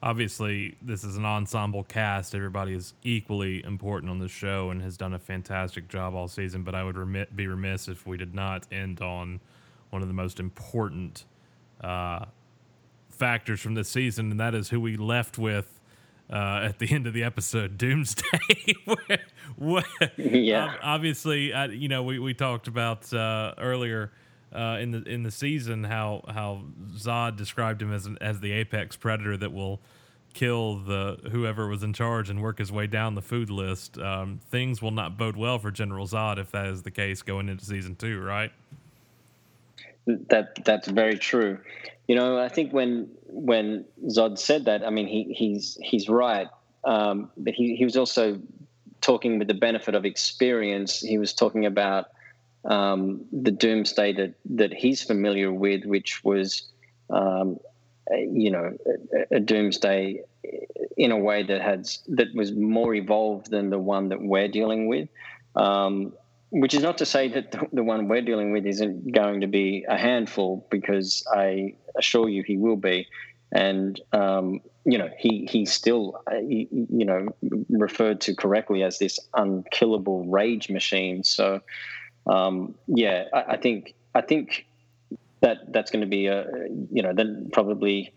Obviously, 0.03 0.75
this 0.81 1.03
is 1.03 1.17
an 1.17 1.25
ensemble 1.25 1.83
cast. 1.83 2.35
Everybody 2.35 2.73
is 2.73 2.93
equally 3.03 3.63
important 3.63 4.11
on 4.11 4.19
the 4.19 4.27
show 4.27 4.69
and 4.69 4.81
has 4.81 4.95
done 4.95 5.13
a 5.13 5.19
fantastic 5.19 5.87
job 5.87 6.13
all 6.13 6.27
season. 6.27 6.61
But 6.63 6.75
I 6.75 6.83
would 6.83 6.97
remit, 6.97 7.35
be 7.35 7.47
remiss 7.47 7.87
if 7.87 8.05
we 8.05 8.15
did 8.15 8.35
not 8.35 8.67
end 8.71 9.01
on 9.01 9.39
one 9.89 10.03
of 10.03 10.07
the 10.07 10.13
most 10.13 10.39
important 10.39 11.25
uh, 11.81 12.25
factors 13.09 13.59
from 13.59 13.73
this 13.73 13.89
season, 13.89 14.31
and 14.31 14.39
that 14.39 14.53
is 14.53 14.69
who 14.69 14.79
we 14.79 14.97
left 14.97 15.37
with 15.37 15.79
uh, 16.31 16.61
at 16.63 16.79
the 16.79 16.91
end 16.93 17.07
of 17.07 17.13
the 17.13 17.23
episode, 17.23 17.77
Doomsday. 17.77 18.75
yeah. 20.17 20.75
Obviously, 20.81 21.53
I, 21.53 21.65
you 21.65 21.87
know, 21.87 22.03
we, 22.03 22.19
we 22.19 22.33
talked 22.33 22.67
about 22.67 23.11
uh, 23.13 23.53
earlier 23.57 24.11
uh, 24.53 24.77
in 24.79 24.91
the 24.91 25.03
in 25.03 25.23
the 25.23 25.31
season 25.31 25.83
how 25.83 26.23
how 26.27 26.63
Zod 26.93 27.35
described 27.35 27.81
him 27.81 27.93
as 27.93 28.05
an, 28.05 28.17
as 28.21 28.39
the 28.39 28.51
apex 28.51 28.95
predator 28.95 29.37
that 29.37 29.53
will 29.53 29.79
kill 30.33 30.75
the 30.75 31.17
whoever 31.31 31.67
was 31.67 31.83
in 31.83 31.93
charge 31.93 32.29
and 32.29 32.41
work 32.41 32.59
his 32.59 32.71
way 32.71 32.87
down 32.87 33.15
the 33.15 33.21
food 33.21 33.49
list. 33.49 33.97
Um, 33.97 34.39
things 34.49 34.81
will 34.81 34.91
not 34.91 35.17
bode 35.17 35.35
well 35.35 35.59
for 35.59 35.71
General 35.71 36.07
Zod 36.07 36.37
if 36.37 36.51
that 36.51 36.67
is 36.67 36.83
the 36.83 36.91
case 36.91 37.21
going 37.21 37.49
into 37.49 37.65
season 37.65 37.95
two, 37.95 38.19
right? 38.21 38.51
that 40.07 40.63
that's 40.63 40.87
very 40.87 41.17
true. 41.17 41.59
You 42.07 42.15
know, 42.15 42.39
I 42.39 42.47
think 42.47 42.71
when 42.71 43.09
when 43.27 43.85
Zod 44.05 44.39
said 44.39 44.65
that, 44.65 44.85
I 44.85 44.89
mean, 44.89 45.07
he 45.07 45.33
he's 45.33 45.77
he's 45.81 46.07
right, 46.07 46.47
um, 46.83 47.29
but 47.37 47.53
he 47.53 47.75
he 47.75 47.83
was 47.83 47.97
also 47.97 48.39
talking 49.01 49.37
with 49.39 49.47
the 49.47 49.53
benefit 49.53 49.95
of 49.95 50.05
experience. 50.05 50.99
He 50.99 51.17
was 51.17 51.33
talking 51.33 51.65
about 51.65 52.07
um, 52.65 53.25
the 53.31 53.51
doomsday 53.51 54.13
that 54.13 54.33
that 54.55 54.73
he's 54.73 55.03
familiar 55.03 55.51
with, 55.51 55.85
which 55.85 56.23
was, 56.23 56.63
um, 57.09 57.59
you 58.11 58.51
know, 58.51 58.75
a, 59.31 59.35
a, 59.37 59.39
doomsday 59.39 60.21
in 60.97 61.11
a 61.11 61.17
way 61.17 61.43
that 61.43 61.61
had 61.61 61.87
that 62.09 62.33
was 62.35 62.51
more 62.51 62.93
evolved 62.93 63.49
than 63.49 63.69
the 63.69 63.79
one 63.79 64.09
that 64.09 64.21
we're 64.21 64.47
dealing 64.47 64.87
with. 64.87 65.07
Um, 65.55 66.13
which 66.49 66.73
is 66.73 66.81
not 66.81 66.97
to 66.99 67.05
say 67.05 67.27
that 67.27 67.51
the, 67.51 67.67
the 67.73 67.83
one 67.83 68.07
we're 68.07 68.21
dealing 68.21 68.53
with 68.53 68.65
isn't 68.65 69.11
going 69.11 69.41
to 69.41 69.47
be 69.47 69.85
a 69.87 69.97
handful, 69.97 70.65
because 70.69 71.25
I 71.33 71.75
assure 71.97 72.29
you 72.29 72.43
he 72.43 72.57
will 72.57 72.77
be. 72.77 73.07
And 73.51 73.99
um, 74.13 74.61
you 74.85 74.97
know, 74.97 75.09
he 75.17 75.47
he 75.49 75.65
still 75.65 76.21
uh, 76.31 76.37
you 76.37 77.05
know 77.05 77.27
referred 77.69 78.21
to 78.21 78.35
correctly 78.35 78.83
as 78.83 78.99
this 78.99 79.19
unkillable 79.33 80.25
rage 80.25 80.69
machine. 80.69 81.23
So 81.23 81.61
um, 82.27 82.75
yeah, 82.87 83.25
I, 83.33 83.53
I, 83.53 83.57
think 83.57 83.93
I 84.13 84.21
think 84.21 84.65
that 85.41 85.71
that's 85.71 85.91
going 85.91 86.01
to 86.01 86.07
be 86.07 86.27
a 86.27 86.45
you 86.91 87.01
know 87.01 87.13
then 87.13 87.49
probably 87.53 88.13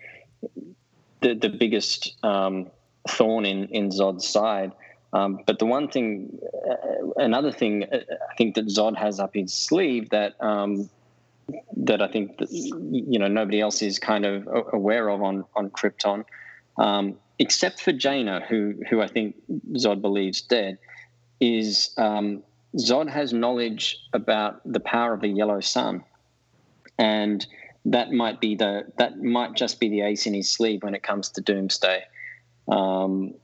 the 1.20 1.34
the 1.34 1.48
biggest 1.48 2.16
um, 2.24 2.70
thorn 3.08 3.46
in 3.46 3.66
in 3.68 3.90
Zod's 3.90 4.26
side. 4.26 4.72
Um, 5.12 5.40
but 5.44 5.58
the 5.58 5.66
one 5.66 5.88
thing, 5.88 6.38
uh, 6.70 7.10
another 7.16 7.50
thing, 7.50 7.84
uh, 7.92 7.98
I 8.30 8.34
think 8.36 8.54
that 8.54 8.66
Zod 8.66 8.96
has 8.96 9.18
up 9.18 9.34
his 9.34 9.52
sleeve 9.52 10.10
that 10.10 10.34
um, 10.40 10.88
that 11.76 12.00
I 12.00 12.08
think 12.08 12.38
that, 12.38 12.50
you 12.50 13.18
know 13.18 13.28
nobody 13.28 13.60
else 13.60 13.82
is 13.82 13.98
kind 13.98 14.24
of 14.24 14.48
aware 14.72 15.08
of 15.08 15.22
on 15.22 15.44
on 15.54 15.70
Krypton, 15.70 16.24
um, 16.78 17.16
except 17.38 17.80
for 17.80 17.92
Jayna, 17.92 18.46
who 18.46 18.74
who 18.88 19.00
I 19.00 19.08
think 19.08 19.36
Zod 19.72 20.00
believes 20.00 20.42
dead, 20.42 20.78
is 21.40 21.92
um, 21.96 22.42
Zod 22.76 23.10
has 23.10 23.32
knowledge 23.32 23.98
about 24.12 24.60
the 24.64 24.80
power 24.80 25.12
of 25.12 25.20
the 25.20 25.28
yellow 25.28 25.60
sun, 25.60 26.04
and 26.98 27.44
that 27.84 28.12
might 28.12 28.40
be 28.40 28.54
the 28.54 28.84
that 28.98 29.18
might 29.22 29.54
just 29.54 29.80
be 29.80 29.88
the 29.88 30.02
ace 30.02 30.26
in 30.26 30.34
his 30.34 30.50
sleeve 30.50 30.82
when 30.82 30.94
it 30.94 31.02
comes 31.02 31.30
to 31.30 31.40
Doomsday. 31.40 32.04
Um, 32.68 33.34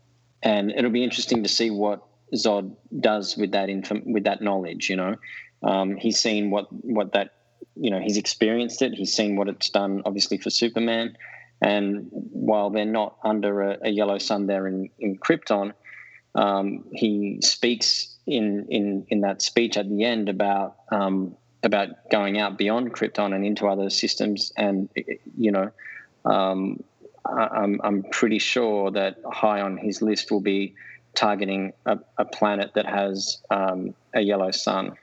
and 0.42 0.70
it'll 0.70 0.90
be 0.90 1.02
interesting 1.02 1.42
to 1.42 1.48
see 1.48 1.70
what 1.70 2.06
Zod 2.34 2.76
does 3.00 3.36
with 3.36 3.52
that 3.52 3.68
with 4.06 4.24
that 4.24 4.42
knowledge. 4.42 4.88
You 4.88 4.96
know, 4.96 5.16
um, 5.62 5.96
he's 5.96 6.20
seen 6.20 6.50
what 6.50 6.66
what 6.70 7.12
that 7.14 7.34
you 7.74 7.90
know 7.90 8.00
he's 8.00 8.16
experienced 8.16 8.82
it. 8.82 8.92
He's 8.94 9.12
seen 9.12 9.36
what 9.36 9.48
it's 9.48 9.70
done, 9.70 10.02
obviously 10.04 10.38
for 10.38 10.50
Superman. 10.50 11.16
And 11.62 12.08
while 12.10 12.70
they're 12.70 12.84
not 12.84 13.16
under 13.24 13.62
a, 13.62 13.78
a 13.82 13.90
yellow 13.90 14.18
sun 14.18 14.46
there 14.46 14.66
in, 14.66 14.90
in 14.98 15.16
Krypton, 15.16 15.72
um, 16.36 16.84
he 16.92 17.40
speaks 17.42 18.14
in, 18.26 18.66
in 18.68 19.06
in 19.08 19.20
that 19.22 19.40
speech 19.42 19.76
at 19.76 19.88
the 19.88 20.04
end 20.04 20.28
about 20.28 20.76
um, 20.92 21.34
about 21.62 22.10
going 22.10 22.38
out 22.38 22.58
beyond 22.58 22.92
Krypton 22.92 23.34
and 23.34 23.44
into 23.44 23.66
other 23.66 23.90
systems, 23.90 24.52
and 24.56 24.88
you 25.36 25.50
know, 25.50 25.70
um, 26.24 26.82
I'm, 27.24 27.80
I'm 27.82 28.02
pretty 28.04 28.38
sure 28.38 28.90
that 28.92 29.18
high 29.32 29.60
on 29.60 29.76
his 29.76 30.02
list 30.02 30.30
will 30.30 30.40
be 30.40 30.74
targeting 31.14 31.72
a, 31.86 31.98
a 32.18 32.24
planet 32.24 32.72
that 32.74 32.86
has 32.86 33.38
um, 33.50 33.94
a 34.14 34.20
yellow 34.20 34.50
sun. 34.50 34.96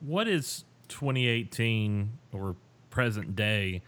What 0.00 0.28
is 0.28 0.64
2018 0.88 2.12
or 2.32 2.54
present 2.90 3.34
day 3.34 3.82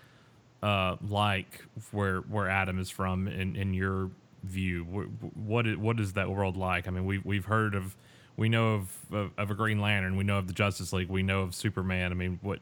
uh, 0.63 0.97
like 1.09 1.65
where 1.93 2.19
where 2.23 2.49
Adam 2.49 2.79
is 2.79 2.91
from 2.91 3.29
in, 3.29 3.57
in 3.57 3.73
your 3.73 4.11
view? 4.43 4.85
What, 4.85 5.77
what 5.77 6.01
is, 6.01 6.13
that 6.15 6.31
world 6.31 6.57
like? 6.57 6.89
I 6.89 6.91
mean, 6.91 7.07
we 7.07 7.19
we've 7.19 7.45
heard 7.45 7.75
of 7.75 7.97
we 8.37 8.49
know 8.49 8.75
of, 8.75 8.99
of, 9.13 9.31
of 9.37 9.51
a 9.51 9.55
Green 9.55 9.81
Lantern, 9.81 10.17
we 10.17 10.25
know 10.25 10.39
of 10.39 10.47
the 10.47 10.53
Justice 10.53 10.93
League, 10.93 11.09
we 11.09 11.23
know 11.23 11.43
of 11.43 11.55
Superman. 11.55 12.11
I 12.11 12.15
mean, 12.15 12.39
what 12.43 12.61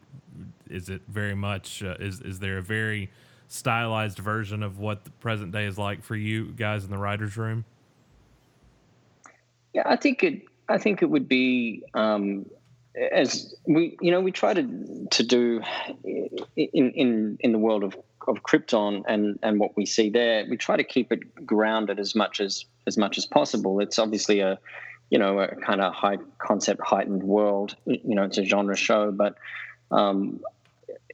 is 0.68 0.88
it 0.88 1.02
very 1.08 1.34
much? 1.34 1.82
Uh, 1.82 1.94
is 2.00 2.20
is 2.20 2.38
there 2.40 2.58
a 2.58 2.62
very 2.62 3.10
stylized 3.48 4.18
version 4.18 4.62
of 4.62 4.78
what 4.78 5.04
the 5.04 5.10
present 5.10 5.52
day 5.52 5.66
is 5.66 5.78
like 5.78 6.02
for 6.02 6.16
you 6.16 6.46
guys 6.46 6.84
in 6.84 6.90
the 6.90 6.98
writers' 6.98 7.36
room? 7.36 7.64
Yeah, 9.72 9.82
I 9.86 9.96
think 9.96 10.22
it. 10.22 10.42
I 10.70 10.76
think 10.76 11.00
it 11.00 11.06
would 11.08 11.28
be 11.28 11.82
um, 11.94 12.44
as 13.12 13.54
we, 13.66 13.96
you 14.00 14.10
know, 14.10 14.20
we 14.20 14.32
try 14.32 14.54
to 14.54 15.06
to 15.10 15.22
do 15.22 15.62
in 16.56 16.90
in 16.92 17.38
in 17.40 17.52
the 17.52 17.58
world 17.58 17.84
of 17.84 17.96
of 18.28 18.42
Krypton 18.42 19.02
and 19.06 19.38
and 19.42 19.58
what 19.58 19.76
we 19.76 19.86
see 19.86 20.10
there. 20.10 20.44
We 20.48 20.56
try 20.56 20.76
to 20.76 20.84
keep 20.84 21.12
it 21.12 21.46
grounded 21.46 21.98
as 21.98 22.14
much 22.14 22.40
as 22.40 22.64
as 22.86 22.96
much 22.96 23.18
as 23.18 23.26
possible. 23.26 23.80
It's 23.80 23.98
obviously 23.98 24.40
a 24.40 24.58
you 25.10 25.18
know 25.18 25.38
a 25.40 25.54
kind 25.56 25.80
of 25.80 25.94
high 25.94 26.18
concept 26.38 26.80
heightened 26.84 27.22
world. 27.22 27.76
You 27.86 28.14
know, 28.14 28.24
it's 28.24 28.38
a 28.38 28.44
genre 28.44 28.76
show, 28.76 29.10
but 29.10 29.36
um, 29.90 30.40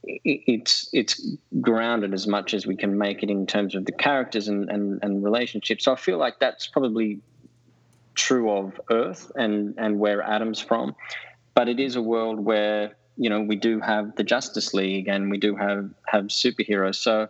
it's 0.02 0.88
it's 0.92 1.26
grounded 1.60 2.12
as 2.12 2.26
much 2.26 2.54
as 2.54 2.66
we 2.66 2.76
can 2.76 2.98
make 2.98 3.22
it 3.22 3.30
in 3.30 3.46
terms 3.46 3.74
of 3.74 3.86
the 3.86 3.92
characters 3.92 4.48
and, 4.48 4.68
and, 4.68 5.00
and 5.02 5.24
relationships. 5.24 5.84
So 5.84 5.92
I 5.92 5.96
feel 5.96 6.18
like 6.18 6.38
that's 6.40 6.66
probably 6.66 7.20
true 8.14 8.50
of 8.50 8.80
Earth 8.90 9.30
and, 9.34 9.74
and 9.78 9.98
where 9.98 10.22
Adam's 10.22 10.60
from. 10.60 10.94
But 11.54 11.68
it 11.68 11.78
is 11.80 11.96
a 11.96 12.02
world 12.02 12.40
where, 12.40 12.96
you 13.16 13.30
know, 13.30 13.40
we 13.40 13.56
do 13.56 13.80
have 13.80 14.16
the 14.16 14.24
Justice 14.24 14.74
League 14.74 15.08
and 15.08 15.30
we 15.30 15.38
do 15.38 15.54
have, 15.56 15.90
have 16.06 16.24
superheroes. 16.24 16.96
So 16.96 17.28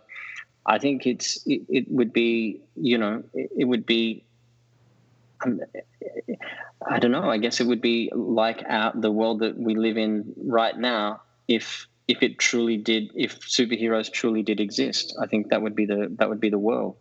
I 0.65 0.79
think 0.79 1.05
it's 1.05 1.45
it, 1.45 1.61
it 1.69 1.91
would 1.91 2.11
be, 2.11 2.61
you 2.75 2.97
know, 2.97 3.23
it, 3.33 3.51
it 3.57 3.65
would 3.65 3.85
be 3.85 4.23
um, 5.45 5.61
I 6.87 6.99
don't 6.99 7.11
know. 7.11 7.29
I 7.29 7.37
guess 7.37 7.59
it 7.59 7.67
would 7.67 7.81
be 7.81 8.11
like 8.13 8.63
our, 8.67 8.93
the 8.95 9.11
world 9.11 9.39
that 9.39 9.57
we 9.57 9.75
live 9.75 9.97
in 9.97 10.33
right 10.37 10.77
now 10.77 11.21
if 11.47 11.87
if 12.07 12.21
it 12.21 12.37
truly 12.37 12.77
did, 12.77 13.09
if 13.15 13.39
superheroes 13.41 14.11
truly 14.11 14.43
did 14.43 14.59
exist, 14.59 15.17
I 15.19 15.25
think 15.25 15.49
that 15.49 15.61
would 15.61 15.75
be 15.75 15.85
the 15.85 16.13
that 16.19 16.29
would 16.29 16.39
be 16.39 16.49
the 16.49 16.59
world. 16.59 16.97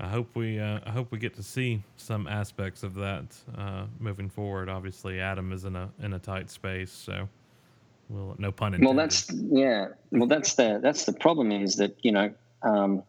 I 0.00 0.08
hope 0.08 0.34
we 0.34 0.58
uh, 0.58 0.80
I 0.84 0.90
hope 0.90 1.12
we 1.12 1.18
get 1.18 1.34
to 1.36 1.42
see 1.42 1.82
some 1.96 2.26
aspects 2.26 2.82
of 2.82 2.94
that 2.94 3.26
uh, 3.56 3.84
moving 4.00 4.28
forward. 4.28 4.68
Obviously, 4.68 5.20
Adam 5.20 5.52
is 5.52 5.64
in 5.64 5.76
a 5.76 5.88
in 6.02 6.14
a 6.14 6.18
tight 6.18 6.50
space, 6.50 6.90
so 6.90 7.28
well, 8.08 8.34
no 8.38 8.50
pun 8.50 8.74
intended. 8.74 8.86
Well, 8.86 8.96
that's 8.96 9.30
yeah. 9.32 9.88
Well, 10.10 10.26
that's 10.26 10.54
the 10.54 10.80
that's 10.82 11.04
the 11.04 11.12
problem 11.12 11.52
is 11.52 11.76
that 11.76 11.96
you 12.02 12.10
know 12.10 12.32
um, 12.62 13.04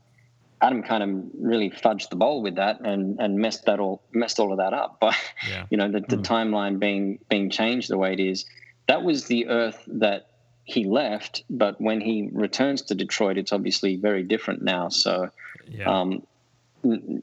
Adam 0.61 0.83
kind 0.83 1.03
of 1.03 1.31
really 1.39 1.71
fudged 1.71 2.09
the 2.09 2.15
bowl 2.15 2.43
with 2.43 2.55
that 2.55 2.81
and 2.81 3.19
and 3.19 3.39
messed 3.39 3.65
that 3.65 3.79
all 3.79 4.01
messed 4.11 4.39
all 4.39 4.51
of 4.51 4.59
that 4.59 4.73
up 4.73 4.99
by 5.01 5.15
yeah. 5.47 5.65
you 5.69 5.77
know 5.77 5.91
the, 5.91 6.01
the 6.01 6.17
mm. 6.17 6.23
timeline 6.23 6.77
being 6.77 7.19
being 7.29 7.49
changed 7.49 7.89
the 7.89 7.97
way 7.97 8.13
it 8.13 8.19
is. 8.19 8.45
That 8.87 9.03
was 9.03 9.25
the 9.25 9.47
Earth 9.47 9.83
that 9.87 10.27
he 10.65 10.83
left, 10.85 11.43
but 11.49 11.79
when 11.81 12.01
he 12.01 12.29
returns 12.31 12.83
to 12.83 12.95
Detroit, 12.95 13.37
it's 13.37 13.51
obviously 13.51 13.95
very 13.95 14.23
different 14.23 14.63
now. 14.63 14.89
So, 14.89 15.29
yeah. 15.67 15.85
um, 15.85 16.23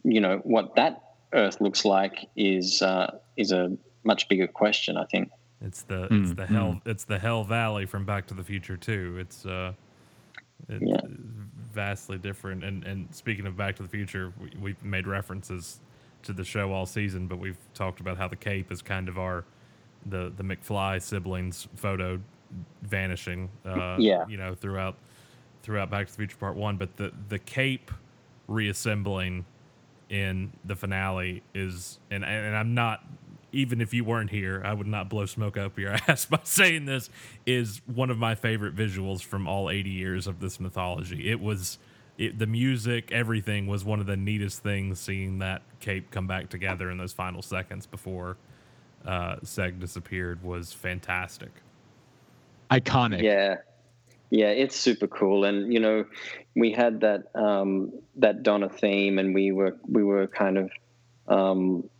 you 0.05 0.20
know, 0.20 0.40
what 0.44 0.75
that 0.77 1.03
Earth 1.33 1.61
looks 1.61 1.85
like 1.85 2.29
is 2.37 2.83
uh, 2.83 3.18
is 3.37 3.53
a 3.53 3.77
much 4.05 4.29
bigger 4.29 4.46
question. 4.46 4.96
I 4.96 5.05
think 5.05 5.31
it's 5.61 5.83
the 5.83 6.09
mm, 6.09 6.22
it's 6.22 6.35
the 6.35 6.46
hell 6.46 6.81
mm. 6.85 6.87
it's 6.87 7.05
the 7.05 7.18
Hell 7.18 7.44
Valley 7.44 7.87
from 7.87 8.05
Back 8.05 8.27
to 8.29 8.35
the 8.35 8.44
Future 8.44 8.77
too. 8.77 9.16
It's 9.18 9.46
uh, 9.46 9.72
it's 10.68 10.85
yeah. 10.85 11.01
vastly 11.72 12.18
different. 12.18 12.64
And 12.64 12.85
and 12.85 13.14
speaking 13.14 13.46
of 13.46 13.57
Back 13.57 13.77
to 13.77 13.83
the 13.83 13.88
Future, 13.88 14.33
we, 14.40 14.53
we've 14.61 14.85
made 14.85 15.07
references 15.07 15.81
to 16.25 16.33
the 16.33 16.44
show 16.44 16.72
all 16.72 16.87
season, 16.87 17.27
but 17.27 17.38
we've 17.38 17.59
talked 17.75 18.01
about 18.01 18.16
how 18.16 18.29
the 18.29 18.37
Cape 18.37 18.70
is 18.70 18.83
kind 18.83 19.09
of 19.09 19.18
our 19.18 19.44
the 20.07 20.33
the 20.37 20.42
McFly 20.42 21.01
siblings 21.01 21.68
photo 21.77 22.20
vanishing. 22.83 23.48
Uh, 23.64 23.96
yeah. 23.98 24.27
You 24.29 24.37
know, 24.37 24.55
throughout 24.55 24.96
throughout 25.62 25.90
Back 25.90 26.07
to 26.07 26.12
the 26.12 26.16
Future 26.16 26.37
Part 26.37 26.57
One, 26.57 26.77
but 26.77 26.96
the 26.96 27.12
the 27.29 27.38
cape 27.38 27.90
reassembling 28.48 29.44
in 30.13 30.52
the 30.65 30.77
finale 30.77 31.42
is, 31.54 31.98
and 32.10 32.25
and 32.25 32.56
I'm 32.56 32.75
not. 32.75 33.04
Even 33.54 33.83
if 33.83 33.92
you 33.92 34.02
weren't 34.04 34.31
here, 34.31 34.63
I 34.65 34.73
would 34.73 34.87
not 34.87 35.10
blow 35.10 35.27
smoke 35.27 35.58
up 35.58 35.79
your 35.79 35.92
ass 36.08 36.25
by 36.25 36.40
saying 36.44 36.87
this 36.87 37.10
is 37.44 37.83
one 37.87 38.10
of 38.10 38.19
my 38.19 38.35
favorite 38.35 38.75
visuals 38.75 39.23
from 39.23 39.46
all 39.46 39.69
80 39.69 39.90
years 39.90 40.27
of 40.27 40.40
this 40.40 40.58
mythology. 40.58 41.31
It 41.31 41.38
was 41.38 41.79
it, 42.17 42.38
the 42.38 42.46
music, 42.46 43.13
everything 43.13 43.67
was 43.67 43.85
one 43.85 44.00
of 44.00 44.06
the 44.06 44.17
neatest 44.17 44.63
things. 44.63 45.00
Seeing 45.00 45.40
that 45.40 45.63
cape 45.81 46.10
come 46.10 46.27
back 46.27 46.48
together 46.48 46.90
in 46.90 46.98
those 46.98 47.13
final 47.13 47.42
seconds 47.42 47.87
before 47.87 48.38
uh, 49.06 49.37
Seg 49.44 49.81
disappeared 49.81 50.42
was 50.42 50.73
fantastic 50.73 51.50
iconic. 52.73 53.23
Yeah, 53.23 53.56
yeah, 54.33 54.47
it's 54.47 54.77
super 54.77 55.07
cool. 55.07 55.45
And 55.45 55.71
you 55.71 55.79
know, 55.79 56.07
we 56.57 56.73
had 56.73 57.03
that 57.03 57.25
um, 57.35 57.93
that 58.17 58.43
Donner 58.43 58.71
theme, 58.71 59.19
and 59.19 59.35
we 59.35 59.53
were 59.53 59.77
we 59.87 60.03
were 60.03 60.27
kind 60.27 60.57
of 60.57 60.71
um, 61.29 61.91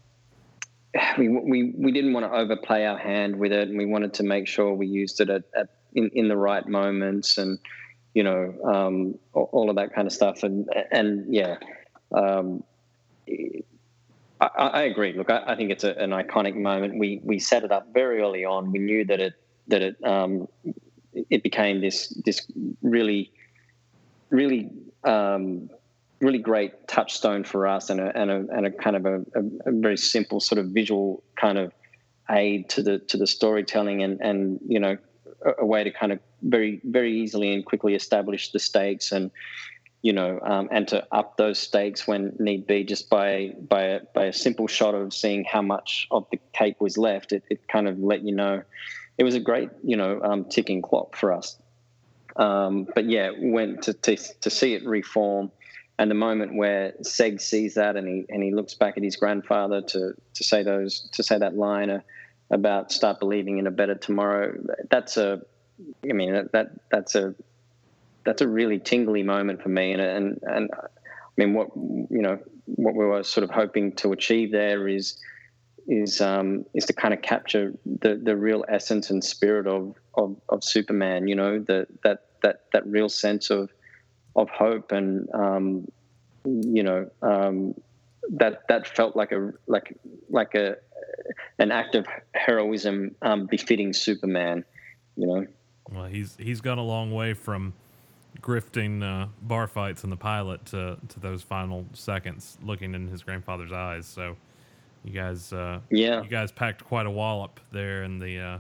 we 1.19 1.29
we 1.29 1.75
we 1.77 1.93
didn't 1.93 2.15
want 2.15 2.25
to 2.25 2.33
overplay 2.33 2.87
our 2.87 2.97
hand 2.97 3.37
with 3.37 3.53
it, 3.53 3.69
and 3.69 3.77
we 3.77 3.85
wanted 3.85 4.15
to 4.15 4.23
make 4.23 4.49
sure 4.49 4.73
we 4.73 4.87
used 4.87 5.21
it 5.21 5.29
at, 5.29 5.43
at 5.55 5.69
in, 5.93 6.11
in 6.15 6.29
the 6.29 6.37
right 6.37 6.67
moments 6.67 7.37
and 7.37 7.59
you 8.15 8.23
know 8.23 8.55
um, 8.65 9.19
all 9.35 9.69
of 9.69 9.77
that 9.77 9.95
kind 9.95 10.07
of 10.07 10.13
stuff. 10.15 10.43
And 10.43 10.71
and 10.91 11.35
yeah 11.35 11.59
um, 12.15 12.65
I, 14.41 14.47
I, 14.57 14.83
agree. 14.85 15.13
Look 15.13 15.29
I, 15.29 15.43
I 15.49 15.57
think 15.57 15.71
it's 15.71 15.85
a, 15.85 15.93
an 15.93 16.13
iconic 16.13 16.57
moment. 16.57 16.99
We 16.99 17.21
we 17.23 17.39
set 17.39 17.63
it 17.63 17.73
up 17.73 17.93
very 17.93 18.23
early 18.23 18.47
on. 18.47 18.73
We 18.73 18.79
knew 18.79 19.05
that 19.05 19.21
it 19.21 19.35
that 19.69 19.83
it 19.83 20.03
um, 20.03 20.49
it 21.31 21.43
became 21.43 21.81
this 21.81 22.09
this 22.25 22.47
really 22.83 23.33
really 24.31 24.71
um, 25.05 25.69
really 26.21 26.39
great 26.39 26.87
touchstone 26.89 27.45
for 27.45 27.67
us 27.67 27.91
and 27.91 28.01
a, 28.01 28.17
and 28.17 28.31
a, 28.31 28.47
and 28.57 28.67
a 28.67 28.71
kind 28.71 28.97
of 28.97 29.05
a, 29.07 29.17
a, 29.35 29.73
very 29.73 29.97
simple 29.97 30.39
sort 30.39 30.59
of 30.59 30.67
visual 30.67 31.23
kind 31.37 31.59
of 31.59 31.73
aid 32.31 32.69
to 32.69 32.83
the 32.83 32.99
to 33.01 33.17
the 33.17 33.27
storytelling 33.27 34.03
and 34.03 34.21
and 34.21 34.61
you 34.67 34.79
know 34.79 34.97
a, 35.45 35.53
a 35.59 35.67
way 35.67 35.85
to 35.85 35.91
kind 35.91 36.13
of 36.13 36.21
very 36.43 36.81
very 36.85 37.21
easily 37.21 37.53
and 37.53 37.65
quickly 37.67 37.95
establish 37.95 38.53
the 38.53 38.59
stakes 38.59 39.13
and 39.13 39.31
you 40.03 40.13
know 40.13 40.39
um, 40.43 40.69
and 40.71 40.89
to 40.89 41.05
up 41.13 41.37
those 41.37 41.59
stakes 41.59 42.07
when 42.07 42.35
need 42.39 42.67
be 42.67 42.85
just 42.85 43.11
by 43.11 43.55
by 43.69 43.83
a, 43.83 44.01
by 44.15 44.25
a 44.27 44.33
simple 44.33 44.69
shot 44.69 44.95
of 44.95 45.13
seeing 45.13 45.45
how 45.45 45.63
much 45.63 46.07
of 46.11 46.27
the 46.31 46.39
cake 46.53 46.81
was 46.81 46.97
left. 46.97 47.33
It, 47.33 47.45
it 47.51 47.69
kind 47.69 47.89
of 47.89 47.99
let 47.99 48.23
you 48.23 48.35
know 48.35 48.63
it 49.19 49.25
was 49.25 49.35
a 49.35 49.41
great 49.41 49.71
you 49.83 49.97
know 49.97 50.21
um, 50.23 50.45
ticking 50.45 50.83
clock 50.83 51.17
for 51.17 51.33
us. 51.33 51.57
Um, 52.35 52.89
but 52.95 53.09
yeah 53.09 53.31
went 53.39 53.83
to, 53.83 53.93
to 53.93 54.17
to 54.17 54.51
see 54.51 54.75
it 54.75 54.85
reform. 54.85 55.51
And 55.99 56.11
the 56.11 56.15
moment 56.15 56.57
where 56.57 56.95
Seg 57.03 57.41
sees 57.41 57.75
that 57.75 57.97
and 57.97 58.09
he 58.09 58.25
and 58.29 58.43
he 58.43 58.53
looks 58.53 58.75
back 58.75 58.97
at 58.97 59.03
his 59.03 59.17
grandfather 59.17 59.83
to 59.83 60.15
to 60.35 60.45
say 60.45 60.63
those 60.63 61.09
to 61.13 61.23
say 61.23 61.39
that 61.39 61.57
line 61.57 62.03
about 62.51 62.93
start 62.93 63.19
believing 63.21 63.59
in 63.59 63.67
a 63.67 63.71
better 63.71 63.95
tomorrow 63.95 64.55
that's 64.91 65.17
a 65.17 65.41
I 66.09 66.13
mean 66.13 66.33
that, 66.33 66.53
that 66.53 66.71
that's 66.91 67.15
a 67.15 67.35
that's 68.25 68.41
a 68.41 68.49
really 68.49 68.79
tingly 68.79 69.23
moment 69.23 69.63
for 69.63 69.69
me. 69.69 69.93
And 69.93 70.01
and 70.01 70.41
and 70.43 70.71
I 70.75 70.87
mean 71.37 71.55
what 71.55 71.69
you 71.77 72.23
know 72.23 72.39
what 72.67 72.95
we 72.95 73.05
were 73.05 73.23
sort 73.23 73.45
of 73.45 73.51
hoping 73.51 73.93
to 73.97 74.13
achieve 74.13 74.53
there 74.53 74.89
is 74.89 75.17
is 75.89 76.21
um, 76.21 76.65
is 76.75 76.87
to 76.87 76.93
kind 76.93 77.15
of 77.15 77.23
capture 77.23 77.73
the 78.01 78.17
the 78.17 78.37
real 78.37 78.65
essence 78.69 79.11
and 79.11 79.23
spirit 79.23 79.67
of 79.67 79.95
of, 80.15 80.37
of 80.49 80.63
Superman 80.65 81.29
you 81.29 81.35
know 81.35 81.59
the 81.59 81.87
that 82.05 82.27
that 82.43 82.65
that 82.73 82.87
real 82.87 83.09
sense 83.09 83.51
of 83.51 83.71
of 84.37 84.49
hope 84.51 84.93
and 84.93 85.29
um, 85.35 85.91
you 86.45 86.83
know 86.83 87.11
um, 87.23 87.75
that 88.31 88.67
that 88.69 88.87
felt 88.87 89.17
like 89.17 89.33
a 89.33 89.53
like 89.67 89.97
like 90.29 90.55
a 90.55 90.77
an 91.59 91.71
act 91.71 91.95
of 91.95 92.07
heroism 92.35 93.15
um, 93.23 93.47
befitting 93.47 93.93
Superman. 93.93 94.65
You 95.17 95.27
know. 95.27 95.47
Well, 95.91 96.07
he's 96.07 96.37
he's 96.39 96.61
gone 96.61 96.79
a 96.79 96.85
long 96.85 97.13
way 97.13 97.35
from 97.35 97.75
grifting 98.41 99.03
uh, 99.03 99.29
bar 99.43 99.67
fights 99.67 100.05
in 100.05 100.11
the 100.11 100.17
pilot 100.17 100.65
to 100.67 100.97
to 101.09 101.21
those 101.21 101.43
final 101.43 101.87
seconds, 101.93 102.59
looking 102.63 102.95
in 102.95 103.09
his 103.09 103.23
grandfather's 103.23 103.73
eyes. 103.73 104.07
So, 104.07 104.37
you 105.05 105.13
guys, 105.13 105.53
uh, 105.53 105.81
yeah, 105.91 106.23
you 106.23 106.29
guys 106.29 106.53
packed 106.53 106.85
quite 106.85 107.07
a 107.07 107.11
wallop 107.11 107.61
there 107.73 108.05
in 108.05 108.19
the 108.19 108.39
uh, 108.41 108.59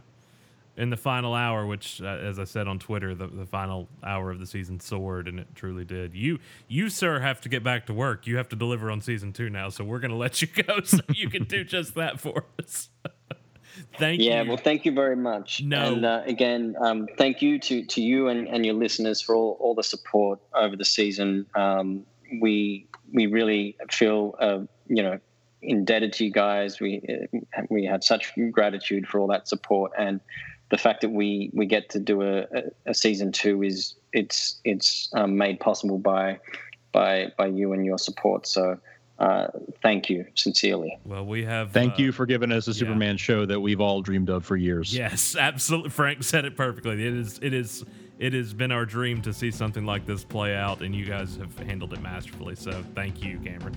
in 0.77 0.91
the 0.91 0.97
final 0.97 1.35
hour, 1.35 1.67
which, 1.67 2.01
uh, 2.01 2.07
as 2.07 2.39
I 2.39 2.45
said 2.45 2.67
on 2.67 2.79
Twitter, 2.79 3.15
the, 3.15 3.27
the 3.27 3.47
final 3.47 3.89
hour 4.03 4.31
of 4.31 4.39
the 4.39 4.47
season 4.47 4.81
soared, 4.81 5.29
and 5.29 5.39
it 5.39 5.49
truly 5.55 5.85
did. 5.85 6.15
You, 6.15 6.39
you, 6.67 6.89
sir, 6.89 7.21
have 7.21 7.41
to 7.43 7.49
get 7.49 7.63
back 7.63 7.87
to 7.87 7.95
work. 7.95 8.27
You 8.27 8.37
have 8.39 8.49
to 8.51 8.57
deliver 8.57 8.91
on 8.91 9.01
season 9.01 9.33
two 9.33 9.51
now, 9.51 9.69
so 9.69 9.85
we're 9.85 9.99
going 9.99 10.11
to 10.13 10.17
let 10.17 10.41
you 10.41 10.49
go 10.49 10.81
so 10.85 10.99
you 11.09 11.29
can 11.29 11.45
do 11.45 11.63
just 11.65 11.95
that 11.97 12.21
for 12.21 12.47
us. 12.59 12.89
thank 13.99 14.21
yeah, 14.21 14.25
you. 14.25 14.31
Yeah, 14.31 14.43
well, 14.49 14.57
thank 14.57 14.87
you 14.87 14.93
very 14.93 15.17
much. 15.17 15.63
No, 15.63 15.93
and 15.93 16.07
uh, 16.07 16.23
again, 16.25 16.75
um, 16.81 17.07
thank 17.19 17.43
you 17.43 17.59
to 17.59 17.85
to 17.85 18.01
you 18.01 18.29
and, 18.29 18.49
and 18.49 18.65
your 18.65 18.75
listeners 18.75 19.21
for 19.21 19.35
all, 19.35 19.59
all 19.61 19.75
the 19.75 19.85
support 19.85 20.41
over 20.55 20.77
the 20.77 20.85
season. 20.87 21.47
Um, 21.55 22.07
we 22.41 22.87
we 23.13 23.27
really 23.27 23.77
feel 23.91 24.37
uh, 24.41 24.61
you 24.87 25.03
know 25.03 25.19
indebted 25.63 26.13
to 26.15 26.25
you 26.25 26.33
guys. 26.33 26.81
We 26.81 27.03
uh, 27.33 27.63
we 27.71 27.85
have 27.87 28.05
such 28.05 28.33
gratitude 28.51 29.07
for 29.07 29.21
all 29.21 29.29
that 29.29 29.49
support 29.49 29.93
and 29.99 30.21
the 30.73 30.79
fact 30.79 31.03
that 31.03 31.11
we 31.11 31.51
we 31.53 31.67
get 31.67 31.91
to 31.91 32.01
do 32.01 32.23
a, 32.23 32.47
a 32.87 32.95
season 32.95 33.31
two 33.31 33.63
is 33.63 33.95
it's 34.13 34.59
it's 34.65 35.11
um, 35.13 35.37
made 35.37 35.61
possible 35.61 35.99
by 35.99 36.41
by 36.93 37.31
by 37.37 37.47
you 37.47 37.73
and 37.73 37.87
your 37.87 37.99
support. 37.99 38.49
So. 38.49 38.81
Uh, 39.19 39.47
thank 39.83 40.11
you 40.11 40.25
sincerely. 40.35 40.99
Well, 41.05 41.25
we 41.25 41.45
have. 41.45 41.71
Thank 41.71 41.93
uh, 41.93 42.03
you 42.03 42.13
for 42.13 42.27
giving 42.27 42.51
us 42.51 42.67
a 42.67 42.75
Superman 42.75 43.13
yeah. 43.13 43.19
show 43.19 43.47
that 43.47 43.61
we've 43.61 43.81
all 43.81 44.03
dreamed 44.03 44.29
of 44.29 44.45
for 44.45 44.57
years. 44.57 44.93
Yes, 44.93 45.37
absolutely. 45.37 45.91
Frank 45.91 46.25
said 46.25 46.45
it 46.45 46.57
perfectly. 46.57 46.95
It 46.95 47.15
is. 47.15 47.39
It 47.41 47.55
is. 47.55 47.85
It 48.19 48.33
has 48.33 48.53
been 48.53 48.73
our 48.73 48.85
dream 48.85 49.23
to 49.23 49.33
see 49.33 49.53
something 49.53 49.87
like 49.87 50.07
this 50.07 50.25
play 50.25 50.57
out, 50.57 50.81
and 50.81 50.93
you 50.93 51.05
guys 51.05 51.37
have 51.37 51.57
handled 51.61 51.93
it 51.93 52.03
masterfully. 52.03 52.57
So, 52.57 52.83
thank 52.97 53.23
you, 53.23 53.39
Cameron. 53.39 53.77